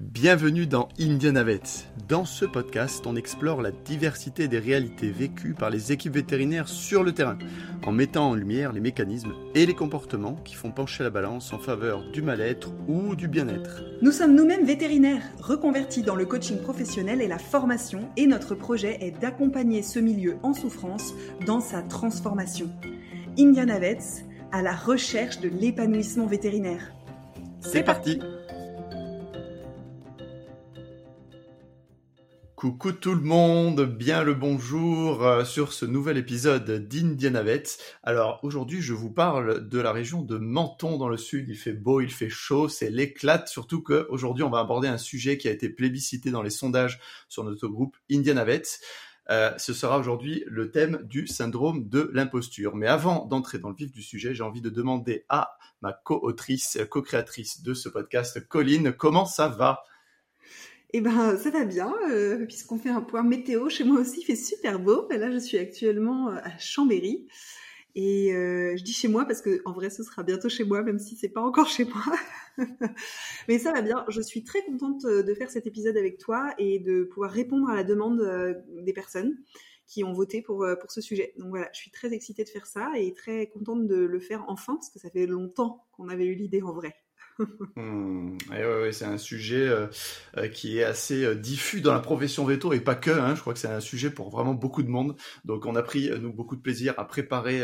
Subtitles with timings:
[0.00, 1.60] Bienvenue dans Indianavet.
[2.08, 7.02] Dans ce podcast, on explore la diversité des réalités vécues par les équipes vétérinaires sur
[7.02, 7.36] le terrain,
[7.84, 11.58] en mettant en lumière les mécanismes et les comportements qui font pencher la balance en
[11.58, 13.82] faveur du mal-être ou du bien-être.
[14.00, 18.98] Nous sommes nous-mêmes vétérinaires, reconvertis dans le coaching professionnel et la formation, et notre projet
[19.00, 21.12] est d'accompagner ce milieu en souffrance
[21.44, 22.70] dans sa transformation.
[23.36, 23.98] Indianavet,
[24.52, 26.92] à la recherche de l'épanouissement vétérinaire.
[27.60, 28.20] C'est parti
[32.58, 37.62] Coucou tout le monde, bien le bonjour euh, sur ce nouvel épisode d'Indianavet.
[38.02, 41.72] Alors aujourd'hui je vous parle de la région de Menton dans le sud, il fait
[41.72, 45.52] beau, il fait chaud, c'est l'éclate, surtout qu'aujourd'hui on va aborder un sujet qui a
[45.52, 46.98] été plébiscité dans les sondages
[47.28, 48.62] sur notre groupe Indianavet.
[49.30, 52.74] Euh, ce sera aujourd'hui le thème du syndrome de l'imposture.
[52.74, 56.76] Mais avant d'entrer dans le vif du sujet, j'ai envie de demander à ma co-autrice,
[56.90, 59.84] co-créatrice de ce podcast, Colline, comment ça va?
[60.94, 63.68] Eh ben, ça va bien, euh, puisqu'on fait un point météo.
[63.68, 65.06] Chez moi aussi, il fait super beau.
[65.10, 67.26] Là, je suis actuellement euh, à Chambéry.
[67.94, 70.82] Et euh, je dis chez moi parce que en vrai, ce sera bientôt chez moi,
[70.82, 72.02] même si c'est pas encore chez moi.
[73.48, 74.04] Mais ça va bien.
[74.08, 77.74] Je suis très contente de faire cet épisode avec toi et de pouvoir répondre à
[77.74, 78.22] la demande
[78.82, 79.36] des personnes
[79.86, 81.34] qui ont voté pour, pour ce sujet.
[81.38, 84.44] Donc voilà, je suis très excitée de faire ça et très contente de le faire
[84.48, 86.94] enfin parce que ça fait longtemps qu'on avait eu l'idée en vrai.
[87.76, 88.36] Hmm.
[88.90, 89.86] c'est un sujet euh,
[90.36, 93.10] euh, qui est assez euh, diffus dans la profession veto et pas que.
[93.10, 95.16] Hein, je crois que c'est un sujet pour vraiment beaucoup de monde.
[95.44, 97.62] Donc on a pris nous beaucoup de plaisir à préparer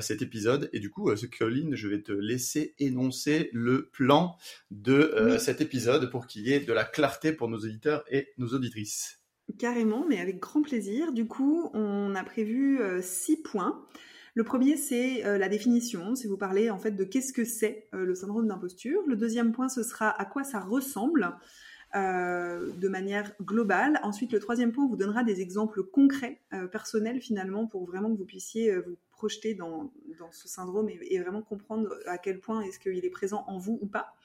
[0.00, 0.68] cet épisode.
[0.72, 4.36] Et du coup, ce Caroline, je vais te laisser énoncer le plan
[4.70, 8.48] de cet épisode pour qu'il y ait de la clarté pour nos auditeurs et nos
[8.48, 9.20] auditrices.
[9.58, 11.12] Carrément, mais avec grand plaisir.
[11.12, 13.84] Du coup, on a prévu six points.
[14.34, 17.88] Le premier, c'est euh, la définition, c'est vous parler en fait de qu'est-ce que c'est
[17.94, 19.00] euh, le syndrome d'imposture.
[19.06, 21.36] Le deuxième point, ce sera à quoi ça ressemble
[21.94, 24.00] euh, de manière globale.
[24.02, 26.40] Ensuite, le troisième point vous donnera des exemples concrets,
[26.72, 29.92] personnels finalement, pour vraiment que vous puissiez vous projeter dans,
[30.32, 33.86] ce syndrome et, vraiment comprendre à quel point est-ce qu'il est présent en vous ou
[33.86, 34.16] pas.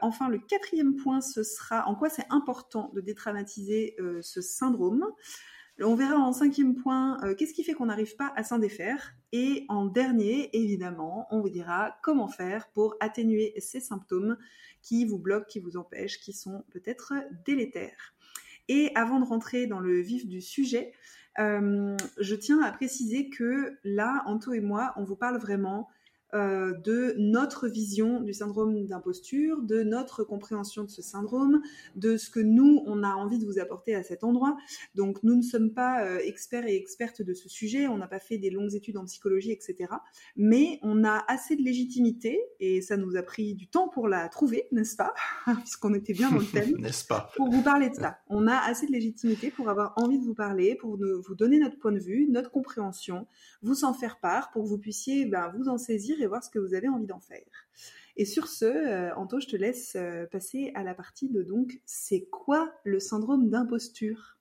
[0.00, 5.06] enfin, le quatrième point, ce sera en quoi c'est important de détraumatiser ce syndrome.
[5.84, 9.14] On verra en cinquième point euh, qu'est-ce qui fait qu'on n'arrive pas à s'en défaire.
[9.32, 14.36] Et en dernier, évidemment, on vous dira comment faire pour atténuer ces symptômes
[14.80, 18.14] qui vous bloquent, qui vous empêchent, qui sont peut-être délétères.
[18.68, 20.92] Et avant de rentrer dans le vif du sujet,
[21.38, 25.88] euh, je tiens à préciser que là, Anto et moi, on vous parle vraiment
[26.34, 31.60] euh, de notre vision du syndrome d'imposture, de notre compréhension de ce syndrome,
[31.94, 34.56] de ce que nous, on a envie de vous apporter à cet endroit.
[34.94, 38.18] Donc, nous ne sommes pas euh, experts et expertes de ce sujet, on n'a pas
[38.18, 39.92] fait des longues études en psychologie, etc.
[40.36, 44.28] Mais on a assez de légitimité, et ça nous a pris du temps pour la
[44.30, 45.12] trouver, n'est-ce pas?
[45.60, 46.76] Puisqu'on était bien dans le thème.
[46.78, 47.30] n'est-ce pas?
[47.36, 48.18] Pour vous parler de ça.
[48.28, 51.78] On a assez de légitimité pour avoir envie de vous parler, pour vous donner notre
[51.78, 53.26] point de vue, notre compréhension,
[53.60, 56.50] vous en faire part, pour que vous puissiez ben, vous en saisir et voir ce
[56.50, 57.44] que vous avez envie d'en faire.
[58.16, 61.80] Et sur ce, euh, Anto, je te laisse euh, passer à la partie de donc,
[61.86, 64.38] c'est quoi le syndrome d'imposture?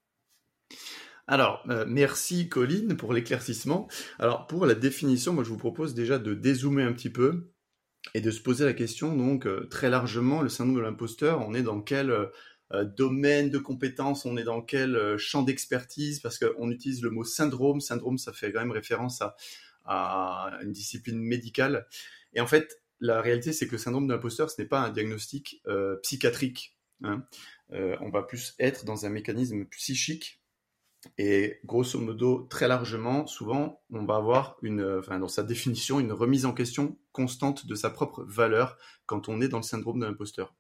[1.28, 3.88] Alors, euh, merci Colline pour l'éclaircissement.
[4.20, 7.52] Alors, pour la définition, moi je vous propose déjà de dézoomer un petit peu
[8.14, 11.62] et de se poser la question, donc, très largement, le syndrome de l'imposteur, on est
[11.62, 12.12] dans quel
[12.98, 17.80] domaine de compétences, on est dans quel champ d'expertise, parce qu'on utilise le mot syndrome.
[17.80, 19.36] Syndrome, ça fait quand même référence à
[19.86, 21.88] à une discipline médicale.
[22.34, 24.90] Et en fait, la réalité, c'est que le syndrome de l'imposteur, ce n'est pas un
[24.90, 26.78] diagnostic euh, psychiatrique.
[27.04, 27.26] Hein.
[27.74, 30.40] Euh, on va plus être dans un mécanisme psychique.
[31.18, 36.12] Et grosso modo, très largement, souvent, on va avoir une, enfin, dans sa définition, une
[36.12, 38.78] remise en question constante de sa propre valeur
[39.08, 40.54] quand on est dans le syndrome de l'imposteur.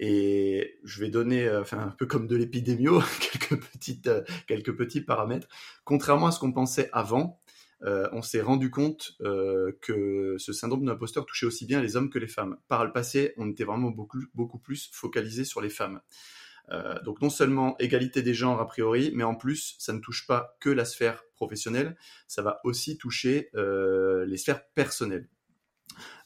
[0.00, 4.10] Et je vais donner, euh, un peu comme de l'épidémio, quelques petites,
[4.46, 5.48] quelques petits paramètres.
[5.84, 7.40] Contrairement à ce qu'on pensait avant,
[7.84, 11.96] euh, on s'est rendu compte euh, que ce syndrome de l'imposteur touchait aussi bien les
[11.96, 12.56] hommes que les femmes.
[12.68, 16.00] Par le passé, on était vraiment beaucoup, plus focalisé sur les femmes.
[16.70, 20.26] Euh, donc non seulement égalité des genres a priori, mais en plus, ça ne touche
[20.26, 25.28] pas que la sphère professionnelle, ça va aussi toucher les sphères personnelles.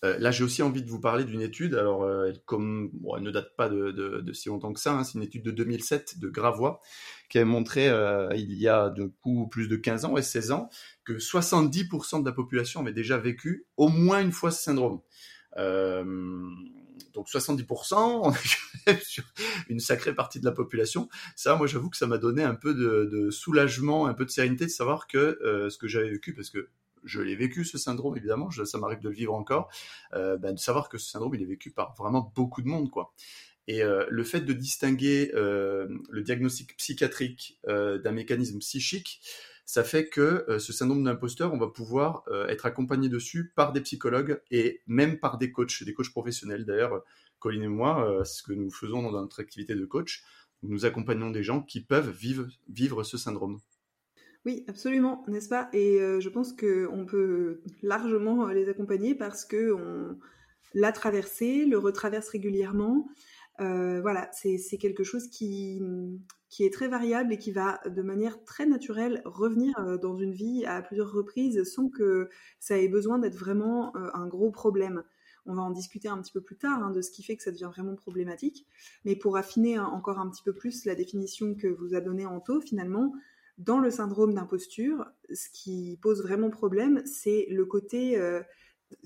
[0.05, 1.75] Euh, là, j'ai aussi envie de vous parler d'une étude.
[1.75, 5.43] Alors, euh, elle ne date pas de, si longtemps que ça, hein, c'est une étude
[5.43, 6.81] de 2007 de Gravois
[7.29, 10.53] qui a montré euh, il y a de coup plus de 15 ans et 16
[10.53, 10.69] ans
[11.05, 15.01] que 70% de la population avait déjà vécu au moins une fois ce syndrome.
[15.57, 18.33] donc 70%, on
[18.87, 19.25] est sur
[19.69, 21.09] une sacrée partie de la population.
[21.37, 24.67] Ça, moi, j'avoue que ça m'a donné un peu de, soulagement, un peu de sérénité
[24.67, 25.39] de savoir que
[25.71, 26.69] ce que j'avais vécu, parce que
[27.05, 29.71] je l'ai vécu ce syndrome évidemment, ça m'arrive de le vivre encore,
[30.15, 32.91] euh, ben, de savoir que ce syndrome il est vécu par vraiment beaucoup de monde
[32.91, 33.13] quoi.
[33.69, 39.21] Et le fait de distinguer le diagnostic psychiatrique d'un mécanisme psychique,
[39.65, 44.43] ça fait que ce syndrome d'imposteur, on va pouvoir être accompagné dessus par des psychologues
[44.51, 46.65] et même par des coachs, des coachs professionnels.
[46.65, 47.05] D'ailleurs,
[47.39, 50.25] Colline et moi, ce que nous faisons dans notre activité de coach,
[50.63, 53.61] nous accompagnons des gens qui peuvent vivre, vivre ce syndrome.
[54.45, 55.69] Oui, absolument, n'est-ce pas?
[55.73, 60.19] Et euh, je pense qu'on peut largement les accompagner parce qu'on
[60.75, 63.09] l'a traversé, le retraverse régulièrement.
[63.61, 65.81] Euh, voilà, c'est quelque chose qui,
[66.49, 70.33] qui est très variable et qui va de manière très naturelle revenir euh, dans une
[70.33, 72.29] vie à plusieurs reprises sans que
[72.59, 75.05] ça ait besoin d'être vraiment un gros problème.
[75.47, 77.43] On va en discuter un petit peu plus tard hein, de ce qui fait que
[77.43, 78.67] ça devient vraiment problématique.
[79.05, 82.27] Mais pour affiner hein, encore un petit peu plus la définition que vous a donnée
[82.27, 83.13] Anto, finalement,
[83.59, 88.43] dans le syndrome d'imposture, ce qui pose vraiment problème, c'est le côté euh,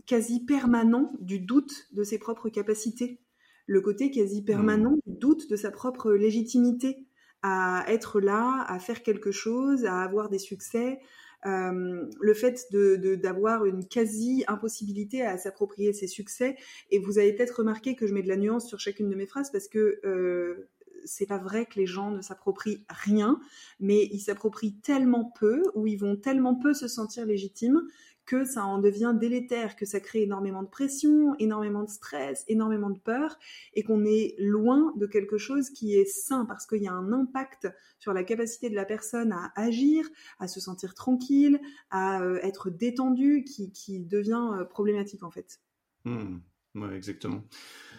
[0.06, 3.20] quasi permanent du doute de ses propres capacités,
[3.66, 5.10] le côté quasi permanent mmh.
[5.10, 7.06] du doute de sa propre légitimité
[7.42, 10.98] à être là, à faire quelque chose, à avoir des succès,
[11.44, 16.56] euh, le fait d'avoir de, une quasi-impossibilité à s'approprier ses succès.
[16.90, 19.26] Et vous avez peut-être remarqué que je mets de la nuance sur chacune de mes
[19.26, 20.68] phrases parce que euh,
[21.06, 23.40] c'est pas vrai que les gens ne s'approprient rien,
[23.80, 27.82] mais ils s'approprient tellement peu ou ils vont tellement peu se sentir légitimes
[28.26, 32.90] que ça en devient délétère, que ça crée énormément de pression, énormément de stress, énormément
[32.90, 33.38] de peur,
[33.74, 37.12] et qu'on est loin de quelque chose qui est sain, parce qu'il y a un
[37.12, 37.68] impact
[38.00, 40.08] sur la capacité de la personne à agir,
[40.40, 41.60] à se sentir tranquille,
[41.90, 45.60] à euh, être détendu, qui, devient euh, problématique en fait.
[46.04, 46.38] Mmh.
[46.74, 47.42] Oui, exactement.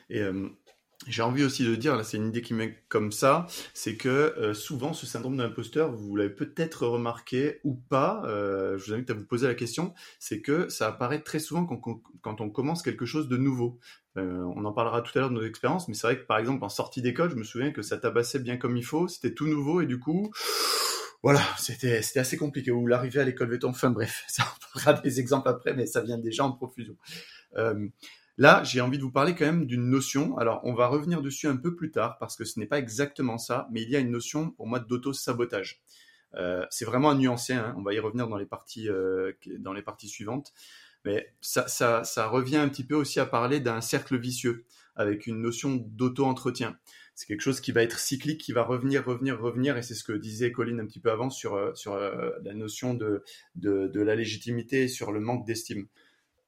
[0.09, 0.49] Et euh,
[1.05, 4.09] j'ai envie aussi de dire, là c'est une idée qui m'est comme ça, c'est que
[4.09, 8.93] euh, souvent ce syndrome de l'imposteur, vous l'avez peut-être remarqué ou pas, euh, je vous
[8.93, 12.81] invite à vous poser la question, c'est que ça apparaît très souvent quand, on commence
[12.81, 13.79] quelque chose de nouveau.
[14.17, 16.39] Euh, on en parlera tout à l'heure de nos expériences, mais c'est vrai que par
[16.39, 19.35] exemple en sortie d'école, je me souviens que ça tabassait bien comme il faut, c'était
[19.35, 20.31] tout nouveau et du coup,
[21.21, 22.71] voilà, c'était assez compliqué.
[22.71, 26.01] Ou l'arrivée à l'école béton, enfin bref, ça on parlera des exemples après, mais ça
[26.01, 26.95] vient déjà en profusion.
[28.39, 30.37] Là, j'ai envie de vous parler quand même d'une notion.
[30.37, 33.39] Alors, on va revenir dessus un peu plus tard parce que ce n'est pas exactement
[33.39, 35.81] ça, mais il y a une notion pour moi d'auto-sabotage.
[36.35, 37.53] Euh, c'est vraiment à nuancer.
[37.53, 37.73] Hein.
[37.77, 39.31] On va y revenir dans les parties, euh,
[40.05, 40.53] suivantes.
[41.03, 45.75] Mais ça, revient un petit peu aussi à parler d'un cercle vicieux avec une notion
[45.75, 46.77] d'auto-entretien.
[47.15, 50.03] C'est quelque chose qui va être cyclique, qui va revenir, revenir, revenir, et c'est ce
[50.03, 53.23] que disait Colline un petit peu avant sur, euh, la notion de,
[53.55, 55.87] de, de la légitimité et sur le manque d'estime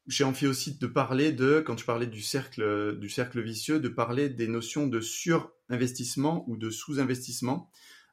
[0.09, 3.89] j'ai envie aussi de parler de, quand tu parlais du cercle, du cercle vicieux, de
[3.89, 7.69] parler des notions de surinvestissement ou de sous-investissement.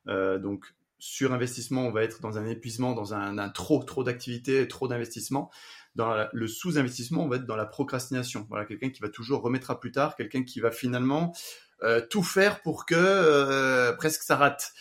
[0.07, 4.89] Euh, donc, surinvestissement, on va être dans un épuisement, dans un, trop, trop d'activités, trop
[4.89, 5.51] d'investissement.
[5.95, 8.47] Dans le sous-investissement, on va être dans la procrastination.
[8.51, 11.35] Voilà, quelqu'un qui va toujours remettre à plus tard, quelqu'un qui va finalement
[11.83, 14.75] euh, tout faire pour que euh, presque ça rate.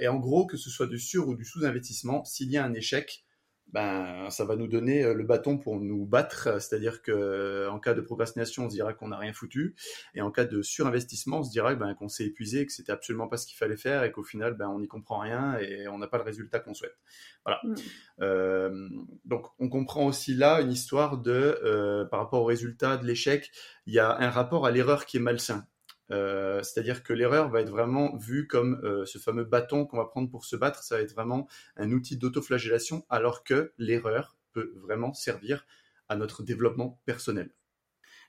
[0.00, 2.72] et en gros, que ce soit du sur ou du sous-investissement, s'il y a un
[2.72, 3.23] échec,
[3.68, 6.60] ben, ça va nous donner euh, le bâton pour nous battre.
[6.60, 9.74] C'est-à-dire que euh, en cas de procrastination, on se dira qu'on n'a rien foutu,
[10.14, 13.28] et en cas de surinvestissement, on se dira ben, qu'on s'est épuisé, que c'était absolument
[13.28, 15.98] pas ce qu'il fallait faire, et qu'au final, ben, on n'y comprend rien et on
[15.98, 16.96] n'a pas le résultat qu'on souhaite.
[17.44, 17.60] Voilà.
[17.64, 17.74] Mm.
[18.20, 18.88] Euh,
[19.24, 23.50] donc, on comprend aussi là une histoire de, par rapport au résultat de l'échec,
[23.86, 25.66] il y a un rapport à l'erreur qui est malsain.
[26.10, 30.04] Euh, c'est-à-dire que l'erreur va être vraiment vue comme euh, ce fameux bâton qu'on va
[30.04, 34.72] prendre pour se battre, ça va être vraiment un outil d'autoflagellation, alors que l'erreur peut
[34.76, 35.66] vraiment servir
[36.08, 37.50] à notre développement personnel.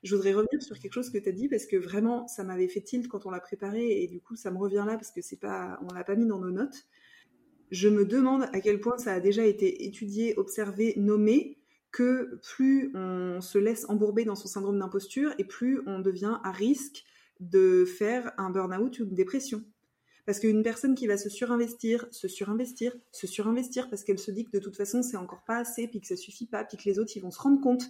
[0.04, 2.68] Je voudrais revenir sur quelque chose que tu as dit parce que vraiment ça m'avait
[2.68, 5.22] fait tilt quand on l'a préparé et du coup ça me revient là parce que
[5.22, 6.86] c'est pas on l'a pas mis dans nos notes.
[7.72, 11.58] Je me demande à quel point ça a déjà été étudié, observé, nommé
[11.92, 16.52] que plus on se laisse embourber dans son syndrome d'imposture et plus on devient à
[16.52, 17.04] risque
[17.40, 19.64] de faire un burn-out ou une dépression.
[20.26, 24.46] Parce qu'une personne qui va se surinvestir, se surinvestir, se surinvestir parce qu'elle se dit
[24.46, 26.84] que de toute façon c'est encore pas assez, puis que ça suffit pas, puis que
[26.86, 27.84] les autres ils vont se rendre compte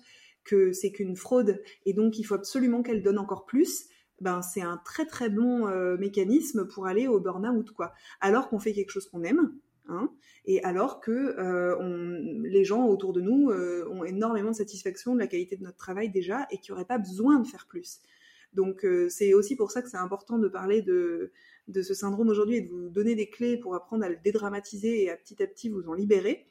[0.44, 3.88] que c'est qu'une fraude et donc il faut absolument qu'elle donne encore plus,
[4.20, 7.94] ben c'est un très très bon euh, mécanisme pour aller au burn-out quoi.
[8.20, 10.12] Alors qu'on fait quelque chose qu'on aime, hein,
[10.46, 15.20] et alors que euh, les gens autour de nous euh, ont énormément de satisfaction de
[15.20, 18.02] la qualité de notre travail déjà et qui n'auraient pas besoin de faire plus.
[18.55, 21.31] Donc euh, c'est aussi pour ça que c'est important de parler de,
[21.74, 25.12] ce syndrome aujourd'hui et de vous donner des clés pour apprendre à le dédramatiser et
[25.12, 26.47] à petit à petit vous en libérer.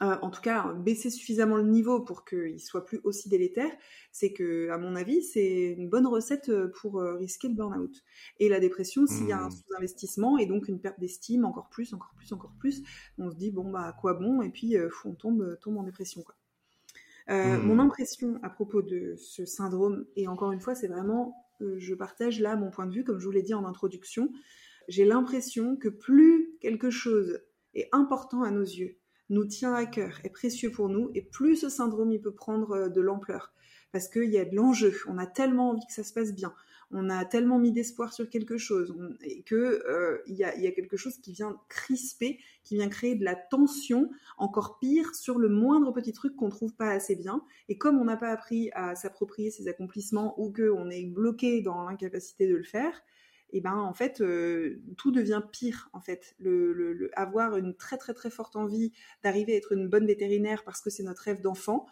[0.00, 3.72] Euh, en tout cas, baisser suffisamment le niveau pour qu'il soit plus aussi délétère,
[4.12, 8.04] c'est que, à mon avis, c'est une bonne recette pour euh, risquer le burn-out.
[8.38, 9.50] Et la dépression, s'il y a un mmh.
[9.50, 12.84] sous-investissement et donc une perte d'estime, encore plus, encore plus, encore plus,
[13.18, 16.22] on se dit bon bah quoi bon, et puis on tombe, tombe en dépression
[17.30, 17.80] euh, mon hmm.
[17.80, 21.44] impression à propos de ce syndrome, et encore une fois, c'est vraiment
[21.76, 24.30] je partage là mon point de vue, comme je vous l'ai dit en introduction.
[24.88, 27.40] J'ai l'impression que plus quelque chose
[27.74, 28.96] est important à nos yeux,
[29.28, 32.88] nous tient à cœur, est précieux pour nous, et plus ce syndrome il peut prendre
[32.88, 33.52] de l'ampleur.
[33.92, 36.54] Parce qu'il y a de l'enjeu, on a tellement envie que ça se passe bien,
[36.90, 40.96] on a tellement mis d'espoir sur quelque chose et que euh, il y, a, quelque
[40.96, 45.92] chose qui vient crisper, qui vient créer de la tension, encore pire sur le moindre
[45.92, 47.42] petit truc qu'on trouve pas assez bien.
[47.68, 51.84] Et comme on n'a pas appris à s'approprier ses accomplissements ou qu'on est bloqué dans
[51.84, 53.02] l'incapacité de le faire,
[53.50, 56.36] et eh ben en fait euh, tout devient pire en fait.
[57.14, 58.92] Avoir une très très très forte envie
[59.24, 61.86] d'arriver à être une bonne vétérinaire parce que c'est notre rêve d'enfant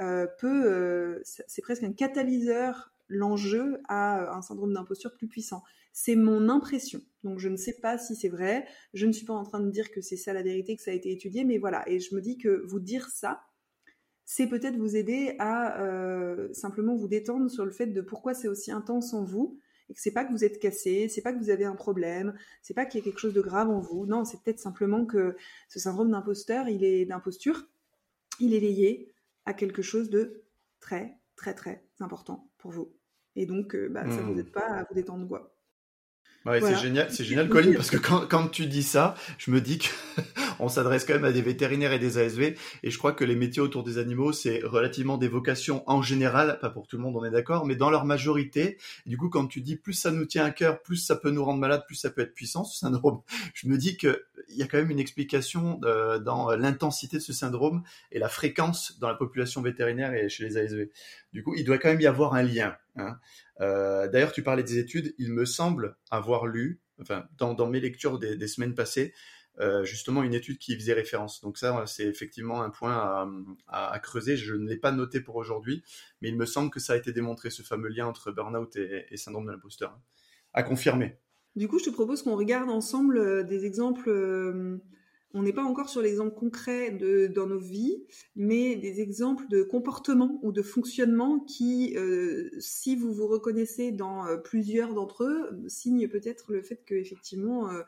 [0.00, 5.62] euh, peut c'est presque un catalyseur l'enjeu a euh, un syndrome d'imposture plus puissant.
[5.92, 7.00] C'est mon impression.
[7.22, 8.66] Donc je ne sais pas si c'est vrai.
[8.94, 10.90] Je ne suis pas en train de dire que c'est ça la vérité, que ça
[10.90, 11.88] a été étudié, mais voilà.
[11.88, 13.42] Et je me dis que vous dire ça,
[14.24, 18.48] c'est peut-être vous aider à euh, simplement vous détendre sur le fait de pourquoi c'est
[18.48, 19.58] aussi intense en vous
[19.90, 22.34] et que c'est pas que vous êtes cassé, c'est pas que vous avez un problème,
[22.62, 24.06] c'est pas qu'il y a quelque chose de grave en vous.
[24.06, 25.36] Non, c'est peut-être simplement que
[25.68, 27.66] ce syndrome d'imposteur, il est d'imposture,
[28.40, 29.12] il est lié
[29.44, 30.44] à quelque chose de
[30.80, 33.01] très très très important pour vous.
[33.36, 35.52] Et donc, euh, bah, ça ne vous aide pas à vous détendre quoi.
[36.44, 39.60] Ouais, c'est génial, c'est génial, Colline, parce que quand, quand tu dis ça, je me
[39.60, 39.78] dis
[40.58, 43.36] qu'on s'adresse quand même à des vétérinaires et des ASV, et je crois que les
[43.36, 47.14] métiers autour des animaux, c'est relativement des vocations en général, pas pour tout le monde,
[47.16, 48.76] on est d'accord, mais dans leur majorité.
[49.06, 51.44] du coup, quand tu dis plus ça nous tient à cœur, plus ça peut nous
[51.44, 53.20] rendre malade, plus ça peut être puissant, ce syndrome,
[53.54, 57.32] je me dis qu'il y a quand même une explication euh, dans l'intensité de ce
[57.32, 60.88] syndrome et la fréquence dans la population vétérinaire et chez les ASV.
[61.32, 62.76] Du coup, il doit quand même y avoir un lien.
[62.96, 63.18] Hein.
[63.60, 65.14] Euh, d'ailleurs, tu parlais des études.
[65.18, 69.14] Il me semble avoir lu, enfin, dans, mes lectures des, semaines passées,
[69.60, 71.40] euh, justement une étude qui faisait référence.
[71.40, 73.28] Donc ça, c'est effectivement un point
[73.68, 74.36] à, creuser.
[74.36, 75.82] Je ne l'ai pas noté pour aujourd'hui,
[76.20, 79.06] mais il me semble que ça a été démontré, ce fameux lien entre burn-out et,
[79.10, 79.98] et syndrome de l'imposteur.
[80.54, 81.18] À confirmer.
[81.56, 84.10] Du coup, je te propose qu'on regarde ensemble euh, des exemples
[85.34, 88.04] on n'est pas encore sur l'exemple concret de, dans nos vies,
[88.36, 94.26] mais des exemples de comportements ou de fonctionnement qui, euh, si vous vous reconnaissez dans
[94.26, 97.82] euh, plusieurs d'entre eux, signent peut-être le fait qu'effectivement, euh,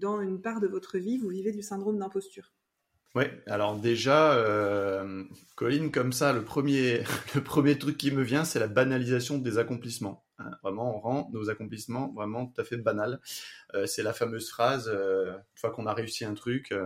[0.00, 2.52] dans une part de votre vie, vous vivez du syndrome d'imposture.
[3.14, 5.02] Oui, alors déjà,
[5.56, 7.02] Colline, comme ça, le premier,
[7.34, 10.24] le premier truc qui me vient, c'est la banalisation des accomplissements.
[10.38, 10.50] Hein.
[10.62, 13.20] vraiment, on rend nos accomplissements vraiment tout à fait banals.
[13.74, 16.80] Euh, c'est la fameuse phrase, euh, une fois qu'on a réussi un truc, non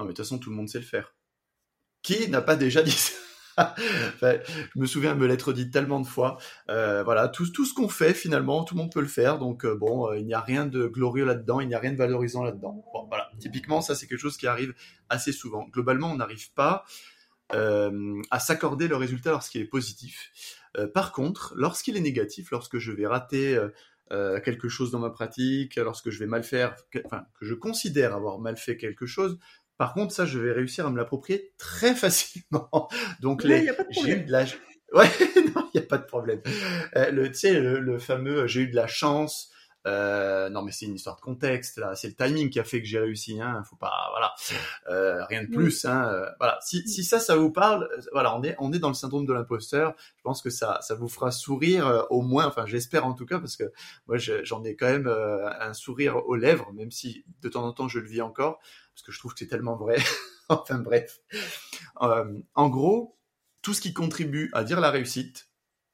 [0.00, 1.14] mais de toute façon, tout le monde sait le faire.
[2.02, 3.14] Qui n'a pas déjà dit ça?
[3.58, 6.38] Je me souviens me l'être dit tellement de fois.
[6.70, 9.38] Euh, voilà, tout, tout ce qu'on fait finalement, tout le monde peut le faire.
[9.38, 11.92] Donc euh, bon, euh, il n'y a rien de glorieux là-dedans, il n'y a rien
[11.92, 12.84] de valorisant là-dedans.
[12.92, 14.74] Bon, voilà, typiquement ça c'est quelque chose qui arrive
[15.08, 15.66] assez souvent.
[15.72, 16.84] Globalement, on n'arrive pas
[17.50, 20.58] à s'accorder le résultat lorsqu'il est positif.
[20.92, 23.56] par contre, lorsqu'il est négatif, lorsque je vais rater
[24.10, 28.38] quelque chose dans ma pratique, lorsque je vais mal faire, enfin que je considère avoir
[28.38, 29.38] mal fait quelque chose,
[29.76, 32.88] par contre, ça, je vais réussir à me l'approprier très facilement.
[33.20, 34.44] Donc, les, j'ai eu de la,
[34.94, 35.08] ouais,
[35.54, 36.40] non, il n'y a pas de problème.
[36.96, 39.50] Euh, le, tu sais, le, fameux, j'ai eu de la chance.
[39.86, 41.94] Euh, non, mais c'est une histoire de contexte là.
[41.94, 43.40] C'est le timing qui a fait que j'ai réussi.
[43.40, 43.62] Hein.
[43.68, 44.34] Faut pas, voilà,
[44.88, 45.84] euh, rien de plus.
[45.84, 46.08] Hein.
[46.08, 46.58] Euh, voilà.
[46.62, 49.32] Si, si ça, ça vous parle, voilà, on est, on est dans le syndrome de
[49.32, 49.94] l'imposteur.
[50.16, 52.46] Je pense que ça, ça vous fera sourire au moins.
[52.46, 53.72] Enfin, j'espère en tout cas parce que
[54.06, 57.88] moi, j'en ai quand même un sourire aux lèvres, même si de temps en temps
[57.88, 58.60] je le vis encore
[58.94, 59.96] parce que je trouve que c'est tellement vrai.
[60.48, 61.20] enfin bref.
[61.96, 63.18] En gros,
[63.62, 65.48] tout ce qui contribue à dire la réussite,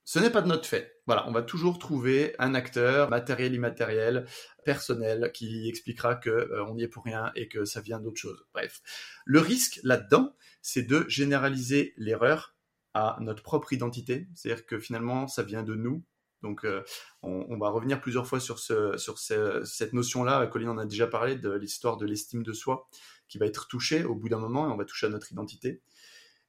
[0.05, 1.00] ce n'est pas de notre fait.
[1.27, 4.27] On va toujours trouver un acteur, matériel, immatériel,
[4.65, 8.21] personnel, qui expliquera que euh, on n'y est pour rien et que ça vient d'autre
[8.21, 8.45] chose.
[8.53, 8.83] Bref,
[9.25, 12.55] le risque là-dedans, c'est de généraliser l'erreur
[12.95, 16.05] à notre propre identité, c'est-à-dire que finalement, ça vient de nous
[16.43, 16.83] donc, euh,
[17.23, 20.47] on, va revenir plusieurs fois sur cette notion-là.
[20.47, 22.89] Colline en a déjà parlé de l'histoire de l'estime de soi
[23.29, 25.83] qui va être touchée au bout d'un moment et on va toucher à notre identité.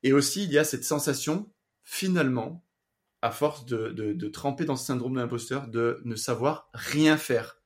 [0.03, 1.51] Et aussi, il y a cette sensation,
[1.83, 2.65] finalement,
[3.21, 7.61] à force de, de tremper dans ce syndrome de l'imposteur, de ne savoir rien faire.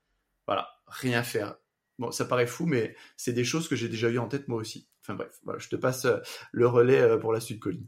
[0.48, 1.58] Voilà, rien faire.
[1.98, 4.60] Bon, ça paraît fou, mais c'est des choses que j'ai déjà eues en tête moi
[4.60, 4.90] aussi.
[5.02, 6.18] Enfin bref, voilà, je te passe euh,
[6.52, 7.88] le relais euh, pour la suite, Colline.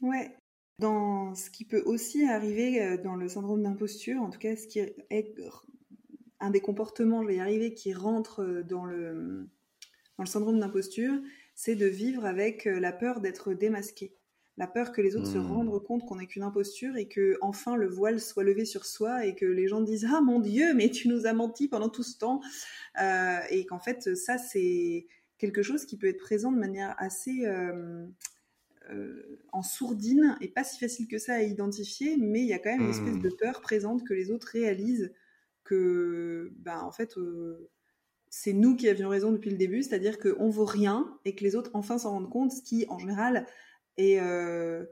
[0.00, 0.36] Ouais,
[0.78, 4.66] dans ce qui peut aussi arriver euh, dans le syndrome d'imposture, en tout cas, ce
[4.68, 4.94] qui est
[6.40, 9.48] un des comportements, je vais y arriver, qui rentre dans le,
[10.18, 11.14] dans le syndrome d'imposture,
[11.54, 14.14] c'est de vivre avec la peur d'être démasqué.
[14.58, 15.46] La peur que les autres se hmm.
[15.46, 19.24] rendent compte qu'on n'est qu'une imposture et que enfin le voile soit levé sur soi
[19.24, 22.02] et que les gens disent ah mon dieu mais tu nous as menti pendant tout
[22.02, 22.40] ce temps
[23.50, 25.06] et qu'en fait ça c'est
[25.38, 27.46] quelque chose qui peut être présent de manière assez
[29.52, 32.70] en sourdine et pas si facile que ça à identifier, mais il y a quand
[32.70, 33.22] même une espèce Hmm.
[33.22, 35.12] de peur présente que les autres réalisent
[35.62, 37.14] que, ben, en fait,
[38.30, 41.56] c'est nous qui avions raison depuis le début, c'est-à-dire qu'on vaut rien et que les
[41.56, 43.46] autres enfin s'en rendent compte, ce qui en général
[43.98, 44.84] est euh,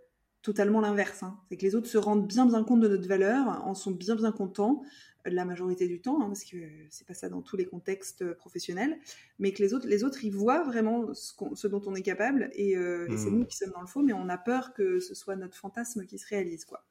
[0.43, 1.23] totalement l'inverse.
[1.23, 1.39] hein.
[1.49, 4.15] C'est que les autres se rendent bien bien compte de notre valeur, en sont bien
[4.17, 4.83] bien contents
[5.27, 6.57] euh, la majorité du temps, hein, parce que
[6.91, 8.99] c'est pas ça dans tous les contextes euh, professionnels,
[9.41, 12.77] mais que les autres, les autres, ils voient vraiment ce, dont on est capable et,
[12.77, 13.39] euh, et c'est Mm.
[13.39, 16.05] nous qui sommes dans le faux, mais on a peur que ce soit notre fantasme
[16.07, 16.85] qui se réalise, quoi.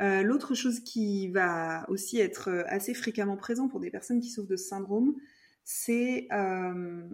[0.00, 4.48] Euh, L'autre chose qui va aussi être assez fréquemment présent pour des personnes qui souffrent
[4.48, 5.14] de ce syndrome,
[5.62, 7.06] c'est euh,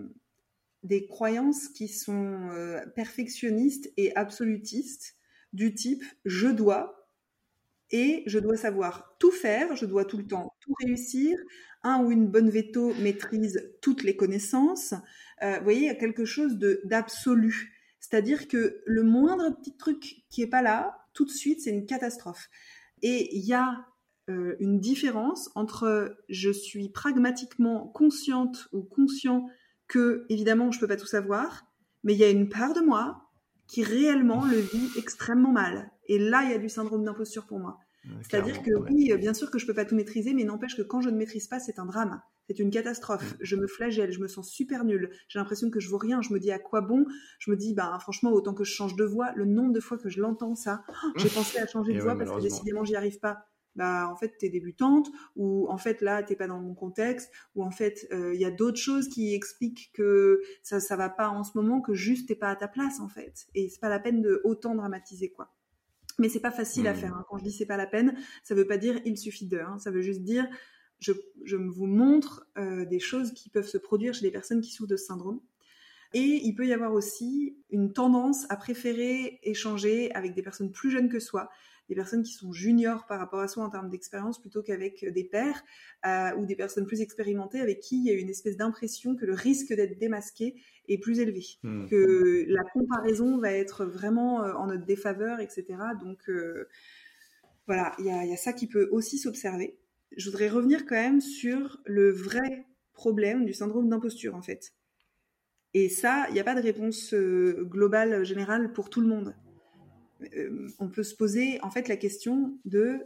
[0.83, 5.17] des croyances qui sont euh, perfectionnistes et absolutistes,
[5.53, 7.09] du type je dois
[7.91, 11.39] et je dois savoir tout faire, je dois tout le temps tout réussir.
[11.83, 14.95] Un ou une bonne veto maîtrise toutes les connaissances.
[15.43, 17.75] Euh, vous voyez, il y a quelque chose d'absolu.
[17.99, 21.87] C'est-à-dire que le moindre petit truc qui est pas là, tout de suite, c'est une
[21.87, 22.49] catastrophe.
[23.03, 23.87] Et il y a
[24.29, 29.49] euh, une différence entre je suis pragmatiquement consciente ou conscient
[29.91, 31.67] que, évidemment, je peux pas tout savoir,
[32.05, 33.27] mais il y a une part de moi
[33.67, 35.91] qui réellement le vit extrêmement mal.
[36.07, 37.79] Et là, il y a du syndrome d'imposture pour moi.
[38.05, 38.91] Ouais, C'est-à-dire que ouais.
[38.91, 41.17] oui, bien sûr que je peux pas tout maîtriser, mais n'empêche que quand je ne
[41.17, 42.21] maîtrise pas, c'est un drame.
[42.49, 43.35] C'est une catastrophe.
[43.35, 43.37] Mm.
[43.41, 45.11] Je me flagelle, je me sens super nulle.
[45.29, 46.23] J'ai l'impression que je vaux rien.
[46.23, 47.05] Je me dis à quoi bon?
[47.39, 49.33] Je me dis, ben franchement, autant que je change de voix.
[49.37, 50.83] Le nombre de fois que je l'entends ça,
[51.17, 53.50] j'ai pensé à changer de voix ouais, parce que décidément j'y arrive pas.
[53.77, 57.63] Bah en fait t'es débutante ou en fait là t'es pas dans mon contexte ou
[57.63, 61.29] en fait euh, il y a d'autres choses qui expliquent que ça ça va pas
[61.29, 63.89] en ce moment que juste t'es pas à ta place en fait et c'est pas
[63.89, 65.55] la peine de autant dramatiser quoi.
[66.19, 66.95] Mais c'est pas facile à Hmm.
[66.95, 67.15] faire.
[67.15, 67.25] hein.
[67.29, 69.59] Quand je dis c'est pas la peine, ça veut pas dire il suffit de.
[69.59, 69.79] hein.
[69.79, 70.49] Ça veut juste dire
[70.99, 71.13] je,
[71.45, 74.91] je vous montre euh, des choses qui peuvent se produire chez des personnes qui souffrent
[74.91, 75.41] de ce syndrome.
[76.13, 80.91] Et il peut y avoir aussi une tendance à préférer échanger avec des personnes plus
[80.91, 81.51] jeunes que soi,
[81.91, 85.25] des personnes qui sont juniors par rapport à soi en termes d'expérience plutôt qu'avec des
[85.25, 85.63] pairs
[86.07, 89.27] euh, ou des personnes plus expérimentées avec qui il y a une espèce d'impression que
[89.27, 90.55] le risque d'être démasqué
[90.89, 91.87] est plus élevé Hmm.
[91.87, 95.65] que la comparaison va être vraiment euh, en notre défaveur, etc.
[96.01, 96.69] Donc euh,
[97.67, 99.79] voilà, il y a, il y a ça qui peut aussi s'observer.
[100.17, 104.73] Je voudrais revenir quand même sur le vrai problème du syndrome d'imposture, en fait.
[105.73, 109.07] Et ça, il n'y a pas de réponse euh, globale, euh, générale pour tout le
[109.07, 109.35] monde.
[110.37, 113.01] Euh, on peut se poser en fait la question de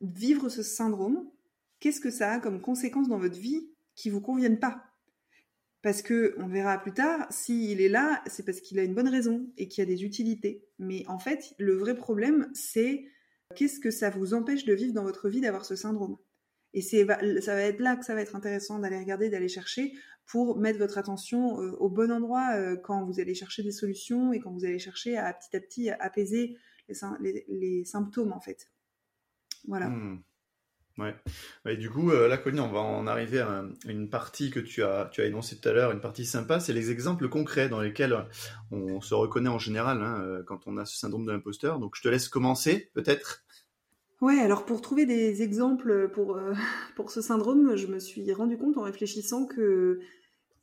[0.00, 1.30] vivre ce syndrome.
[1.80, 4.84] Qu'est-ce que ça a comme conséquence dans votre vie qui vous conviennent pas?
[5.82, 9.08] Parce que on verra plus tard, s'il est là, c'est parce qu'il a une bonne
[9.08, 10.64] raison et qu'il y a des utilités.
[10.78, 13.04] Mais en fait, le vrai problème, c'est
[13.54, 16.16] qu'est-ce que ça vous empêche de vivre dans votre vie d'avoir ce syndrome?
[16.74, 17.04] Et ça
[17.54, 19.92] va être là que ça va être intéressant d'aller regarder, d'aller chercher
[20.26, 24.32] pour mettre votre attention euh, au bon endroit euh, quand vous allez chercher des solutions
[24.32, 26.56] et quand vous allez chercher à petit à petit apaiser
[26.88, 28.70] les, sym- les- les symptômes en fait.
[29.68, 29.88] Voilà.
[29.88, 30.22] Hmm.
[30.98, 31.14] Ouais.
[31.68, 34.82] Et du coup, euh, là, Colline, on va en arriver à une partie que tu
[34.84, 37.80] as, tu as énoncée tout à l'heure, une partie sympa, c'est les exemples concrets dans
[37.80, 38.16] lesquels
[38.70, 41.80] on se reconnaît en général hein, euh, quand on a ce syndrome de l'imposteur.
[41.80, 43.43] Donc, je te laisse commencer, peut-être.
[44.24, 46.54] Ouais, alors pour trouver des exemples pour, euh,
[46.96, 50.00] pour ce syndrome, je me suis rendu compte en réfléchissant que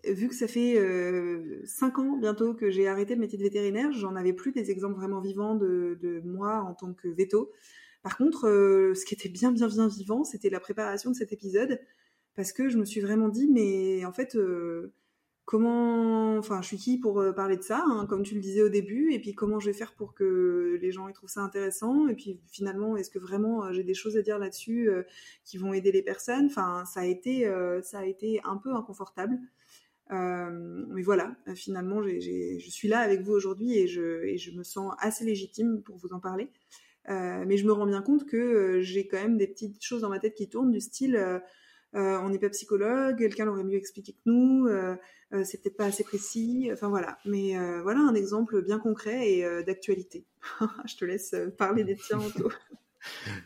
[0.03, 0.79] vu que ça fait
[1.65, 4.95] 5 ans bientôt que j'ai arrêté le métier de vétérinaire, j'en avais plus des exemples
[4.95, 7.51] vraiment vivants de, de moi en tant que veto.
[8.01, 11.31] Par contre, euh, ce qui était bien bien bien vivant, c'était la préparation de cet
[11.31, 11.79] épisode,
[12.35, 14.91] parce que je me suis vraiment dit, mais en fait, euh,
[15.45, 18.61] comment, enfin, je suis qui pour euh, parler de ça, hein, comme tu le disais
[18.61, 21.41] au début, et puis comment je vais faire pour que les gens y trouvent ça
[21.41, 25.03] intéressant, et puis finalement, est-ce que vraiment euh, j'ai des choses à dire là-dessus euh,
[25.43, 26.45] qui vont aider les personnes?
[26.45, 27.45] Enfin, ça a été,
[27.83, 29.37] ça a été un peu inconfortable.
[30.09, 35.81] Mais voilà, finalement, je suis là avec vous aujourd'hui et je, me sens assez légitime
[35.83, 36.49] pour vous en parler.
[37.07, 40.19] Mais je me rends bien compte que j'ai quand même des petites choses dans ma
[40.19, 41.41] tête qui tournent du style
[41.93, 44.95] euh, on n'est pas psychologue, quelqu'un l'aurait mieux expliqué que nous, euh,
[45.33, 47.17] euh, c'est peut-être pas assez précis, enfin voilà.
[47.25, 50.25] Mais voilà un exemple bien concret et d'actualité.
[50.85, 52.51] je te laisse parler des tiens, Anto.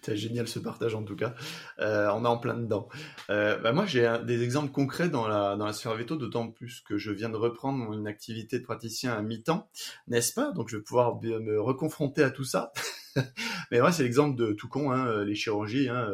[0.02, 1.34] C'est génial ce partage en tout cas.
[1.80, 2.90] On est en plein dedans.
[3.30, 6.82] Euh, bah moi j'ai des exemples concrets dans la, dans la sphère veto, d'autant plus
[6.82, 9.70] que je viens de reprendre une activité de praticien à mi-temps,
[10.10, 10.52] n'est-ce pas?
[10.52, 12.74] Donc je vais pouvoir me reconfronter à tout ça.
[13.72, 15.88] Mais moi c'est l'exemple de tout con, hein, les chirurgies.
[15.88, 16.12] Hein,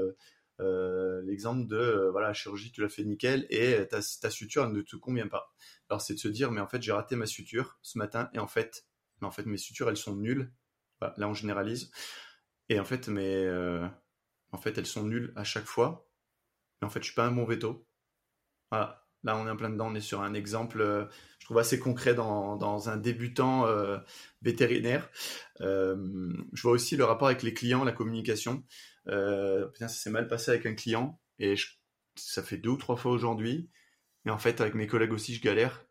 [0.61, 4.29] euh, euh, l'exemple de euh, voilà, la chirurgie tu l'as fait nickel et ta, ta
[4.29, 5.53] suture ne te convient pas.
[5.89, 8.39] Alors c'est de se dire mais en fait j'ai raté ma suture ce matin et
[8.39, 8.85] en fait,
[9.21, 10.51] mais en fait mes sutures elles sont nulles.
[11.17, 11.91] Là on généralise.
[12.71, 13.85] Et en fait, mais euh,
[14.53, 16.07] en fait, elles sont nulles à chaque fois.
[16.81, 17.85] Mais en fait, je suis pas un bon veto.
[18.71, 19.87] Là, on est en plein dedans.
[19.91, 21.09] On est sur un exemple.
[21.51, 23.97] Trouve assez concret dans, un débutant euh,
[24.41, 25.09] vétérinaire.
[25.59, 28.63] Euh, je vois aussi le rapport avec les clients, la communication.
[29.09, 31.55] Euh, ça s'est mal passé avec un client et
[32.15, 33.69] ça fait deux ou trois fois aujourd'hui.
[34.23, 35.85] Mais en fait, avec mes collègues aussi, je galère.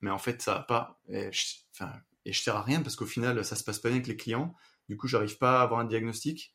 [0.00, 1.00] Mais en fait, ça va pas.
[1.08, 1.92] Et je, enfin,
[2.24, 4.54] et sers à rien parce qu'au final, ça se passe pas bien avec les clients.
[4.88, 6.54] Du coup, j'arrive pas à avoir un diagnostic.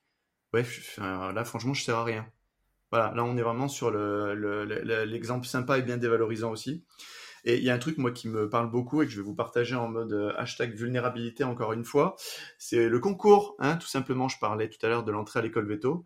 [0.54, 0.66] Ouais,
[0.98, 2.32] là, franchement, je sers à rien.
[2.90, 6.86] Voilà, là, on est vraiment sur l'exemple le, sympa et bien dévalorisant aussi.
[7.46, 9.24] Et il y a un truc, moi, qui me parle beaucoup et que je vais
[9.24, 12.16] vous partager en mode euh, hashtag vulnérabilité encore une fois.
[12.58, 14.28] C'est le concours, hein, tout simplement.
[14.28, 16.06] Je parlais tout à l'heure de l'entrée à l'école veto.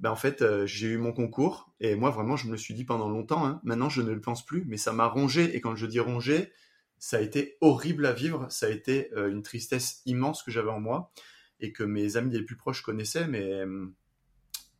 [0.00, 2.74] Ben, en fait, euh, j'ai eu mon concours et moi, vraiment, je me le suis
[2.74, 3.46] dit pendant longtemps.
[3.46, 5.54] Hein, maintenant, je ne le pense plus, mais ça m'a rongé.
[5.56, 6.52] Et quand je dis rongé,
[6.98, 8.46] ça a été horrible à vivre.
[8.50, 11.12] Ça a été euh, une tristesse immense que j'avais en moi
[11.60, 13.28] et que mes amis les plus proches connaissaient.
[13.28, 13.62] Mais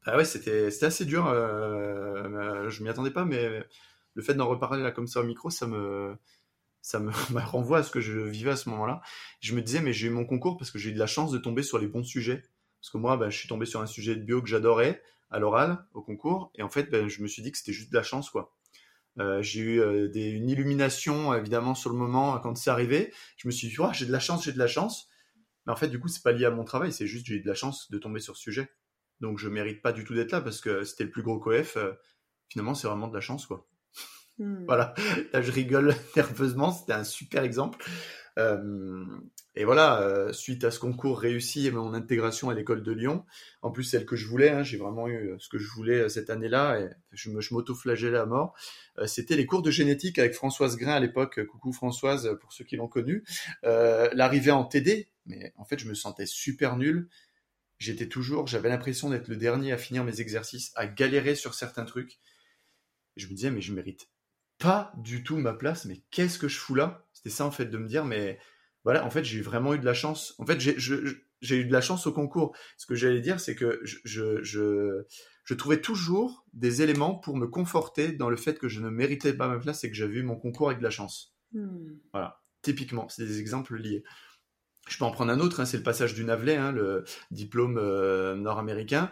[0.05, 1.26] bah ouais, c'était assez dur.
[1.26, 3.62] je m'y attendais pas, mais
[4.14, 6.16] le fait d'en reparler là comme ça au micro, ça me,
[6.81, 9.01] ça me renvoie à ce que je vivais à ce moment-là.
[9.40, 11.33] Je me disais, mais j'ai eu mon concours parce que j'ai eu de la chance
[11.33, 12.42] de tomber sur les bons sujets.
[12.81, 15.38] Parce que moi, ben, je suis tombé sur un sujet de bio que j'adorais à
[15.38, 17.96] l'oral, au concours, et en fait, ben, je me suis dit que c'était juste de
[17.96, 18.55] la chance, quoi.
[19.18, 23.12] Euh, j'ai eu euh, une illumination, évidemment, sur le moment quand c'est arrivé.
[23.37, 25.09] Je me suis dit, j'ai de la chance, j'ai de la chance.
[25.66, 27.40] Mais en fait, du coup, c'est pas lié à mon travail, c'est juste j'ai eu
[27.40, 28.70] de la chance de tomber sur ce sujet.
[29.20, 31.77] Donc, je mérite pas du tout d'être là parce que c'était le plus gros coef.
[31.77, 31.92] Euh,
[32.48, 33.66] finalement, c'est vraiment de la chance, quoi.
[34.38, 34.64] Hmm.
[34.66, 34.95] Voilà,
[35.33, 37.85] là je rigole nerveusement, c'était un super exemple.
[38.38, 39.05] Euh,
[39.55, 43.27] et voilà, euh, suite à ce concours réussi et mon intégration à l'école de Lyon,
[43.61, 46.31] en plus celle que je voulais, hein, j'ai vraiment eu ce que je voulais cette
[46.31, 48.55] année-là, et je, me, m'auto-flagellais à mort,
[48.99, 52.64] euh, c'était les cours de génétique avec Françoise Grain à l'époque, coucou Françoise pour ceux
[52.64, 53.25] qui l'ont connue,
[53.62, 57.09] l'arrivée en TD, mais en fait je me sentais super nul,
[57.79, 61.85] j'étais toujours, j'avais l'impression d'être le dernier à finir mes exercices, à galérer sur certains
[61.85, 62.18] trucs,
[63.16, 64.09] je me disais mais je mérite
[64.62, 67.05] pas du tout ma place, mais qu'est-ce que je fous là?
[67.12, 68.38] C'était ça en fait de me dire, mais
[68.85, 70.35] voilà, en fait j'ai vraiment eu de la chance.
[70.38, 72.55] En fait j'ai eu de la chance au concours.
[72.77, 75.05] Ce que j'allais dire, c'est que je, je,
[75.44, 79.33] je, trouvais toujours des éléments pour me conforter dans le fait que je ne méritais
[79.33, 81.35] pas ma place et que j'avais eu mon concours avec de la chance.
[81.53, 81.96] Hmm.
[82.12, 84.05] Voilà, typiquement, c'est des exemples liés.
[84.88, 87.79] Je peux en prendre un autre, hein, c'est le passage du Navelet, hein, le diplôme
[87.79, 89.11] euh, nord-américain.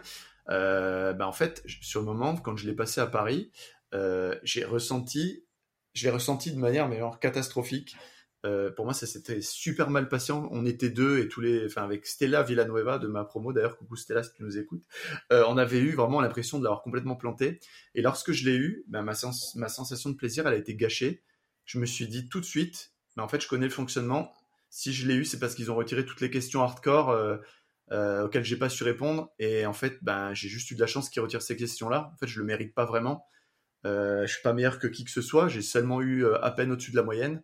[0.49, 3.51] Euh, bah, en fait, sur le moment, quand je l'ai passé à Paris,
[3.93, 5.45] euh, j'ai ressenti,
[5.93, 7.95] je l'ai ressenti de manière mais genre catastrophique.
[8.43, 10.31] Euh, pour moi, ça s'était super mal passé.
[10.33, 13.95] On était deux et tous les, enfin avec Stella Villanueva de ma promo d'ailleurs, coucou
[13.95, 14.83] Stella si tu nous écoutes,
[15.31, 17.59] euh, on avait eu vraiment l'impression de l'avoir complètement planté.
[17.93, 20.75] Et lorsque je l'ai eu, ben, ma, sens ma sensation de plaisir, elle a été
[20.75, 21.23] gâchée.
[21.65, 24.33] Je me suis dit tout de suite, mais en fait, je connais le fonctionnement.
[24.69, 27.11] Si je l'ai eu, c'est parce qu'ils ont retiré toutes les questions hardcore
[27.91, 29.31] euh, auxquelles j'ai pas su répondre.
[29.37, 32.11] Et en fait, ben, j'ai juste eu de la chance qu'ils retirent ces questions-là.
[32.13, 33.25] En fait, je le mérite pas vraiment.
[33.85, 36.51] Euh, je suis pas meilleur que qui que ce soit, j'ai seulement eu euh, à
[36.51, 37.43] peine au-dessus de la moyenne.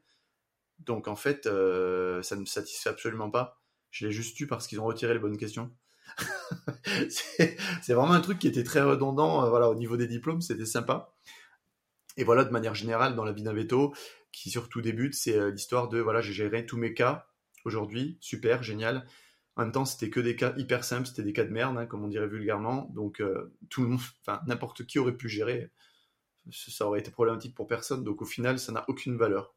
[0.79, 3.61] Donc en fait, euh, ça ne me satisfait absolument pas.
[3.91, 5.71] Je l'ai juste eu parce qu'ils ont retiré les bonnes questions.
[7.09, 10.65] c'est vraiment un truc qui était très redondant euh, voilà, au niveau des diplômes, c'était
[10.65, 11.13] sympa.
[12.17, 13.93] Et voilà, de manière générale, dans la vie d'un veto,
[14.31, 17.27] qui surtout débute, c'est l'histoire de, voilà, j'ai géré tous mes cas
[17.63, 19.05] aujourd'hui, super, génial.
[19.55, 21.85] En même temps, c'était que des cas hyper simples, c'était des cas de merde, hein,
[21.85, 22.89] comme on dirait vulgairement.
[22.95, 23.21] Donc,
[23.69, 25.71] tout enfin, n'importe qui aurait pu gérer
[26.51, 29.53] ça aurait été problématique pour personne, donc au final, ça n'a aucune valeur.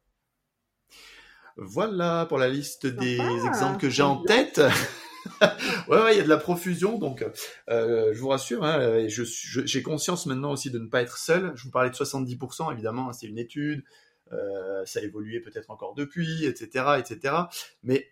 [1.56, 4.60] Voilà pour la liste des exemples que j'ai en tête.
[5.88, 7.24] ouais, ouais, il y a de la profusion, donc
[7.68, 11.52] euh, je vous rassure, hein, j'ai conscience maintenant aussi de ne pas être seul.
[11.56, 13.84] Je vous parlais de 70%, évidemment, hein, c'est une étude,
[14.32, 17.34] euh, ça a évolué peut-être encore depuis, etc., etc.
[17.82, 18.08] Mais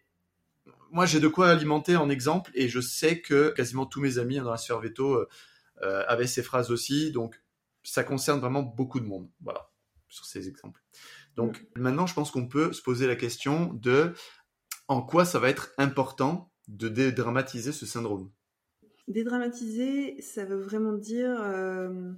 [0.91, 4.37] moi, j'ai de quoi alimenter en exemple, et je sais que quasiment tous mes amis
[4.37, 5.27] dans la sphère veto
[5.83, 7.41] euh, avaient ces phrases aussi, donc
[7.90, 9.31] ça concerne vraiment beaucoup de monde.
[9.40, 9.70] Voilà,
[10.09, 10.83] sur ces exemples.
[11.37, 14.12] Donc maintenant, je pense qu'on peut se poser la question de
[14.88, 18.31] en quoi ça va être important de dédramatiser ce syndrome.
[19.07, 22.12] Dédramatiser, ça veut vraiment dire euh,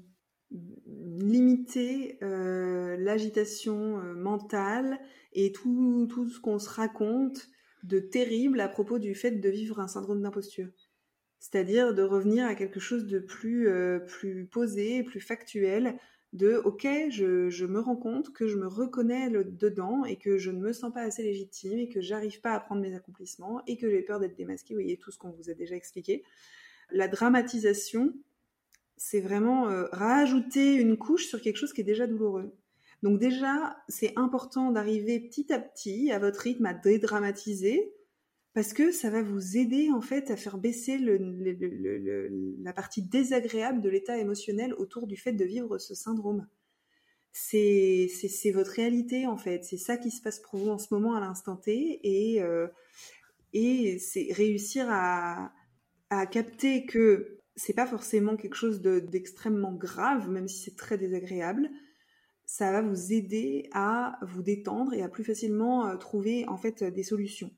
[0.50, 4.98] limiter euh, l'agitation euh, mentale
[5.32, 7.48] et tout, tout ce qu'on se raconte
[7.84, 10.68] de terrible à propos du fait de vivre un syndrome d'imposture
[11.40, 15.98] c'est-à-dire de revenir à quelque chose de plus, euh, plus posé, plus factuel,
[16.32, 20.60] de ok, je, me rends compte que je me reconnais dedans et que je ne
[20.60, 23.90] me sens pas assez légitime et que j'arrive pas à prendre mes accomplissements et que
[23.90, 24.74] j'ai peur d'être démasquée.
[24.74, 26.22] Vous voyez tout ce qu'on vous a déjà expliqué.
[26.92, 28.14] La dramatisation,
[28.96, 32.54] c'est vraiment euh, rajouter une couche sur quelque chose qui est déjà douloureux.
[33.02, 37.92] Donc déjà, c'est important d'arriver petit à petit à votre rythme à dédramatiser
[38.52, 43.88] parce que ça va vous aider en fait à faire baisser la partie désagréable de
[43.88, 46.46] l'état émotionnel autour du fait de vivre ce syndrome.
[47.32, 49.64] c'est votre réalité en fait.
[49.64, 52.66] C'est ça qui se passe pour vous en ce moment à l'instant T et, euh,
[53.52, 55.52] c'est réussir à,
[56.10, 61.70] à capter que c'est pas forcément quelque chose d'extrêmement grave, même si c'est très désagréable.
[62.46, 66.82] Ça va vous aider à vous détendre et à plus facilement euh, trouver en fait
[66.82, 67.52] des solutions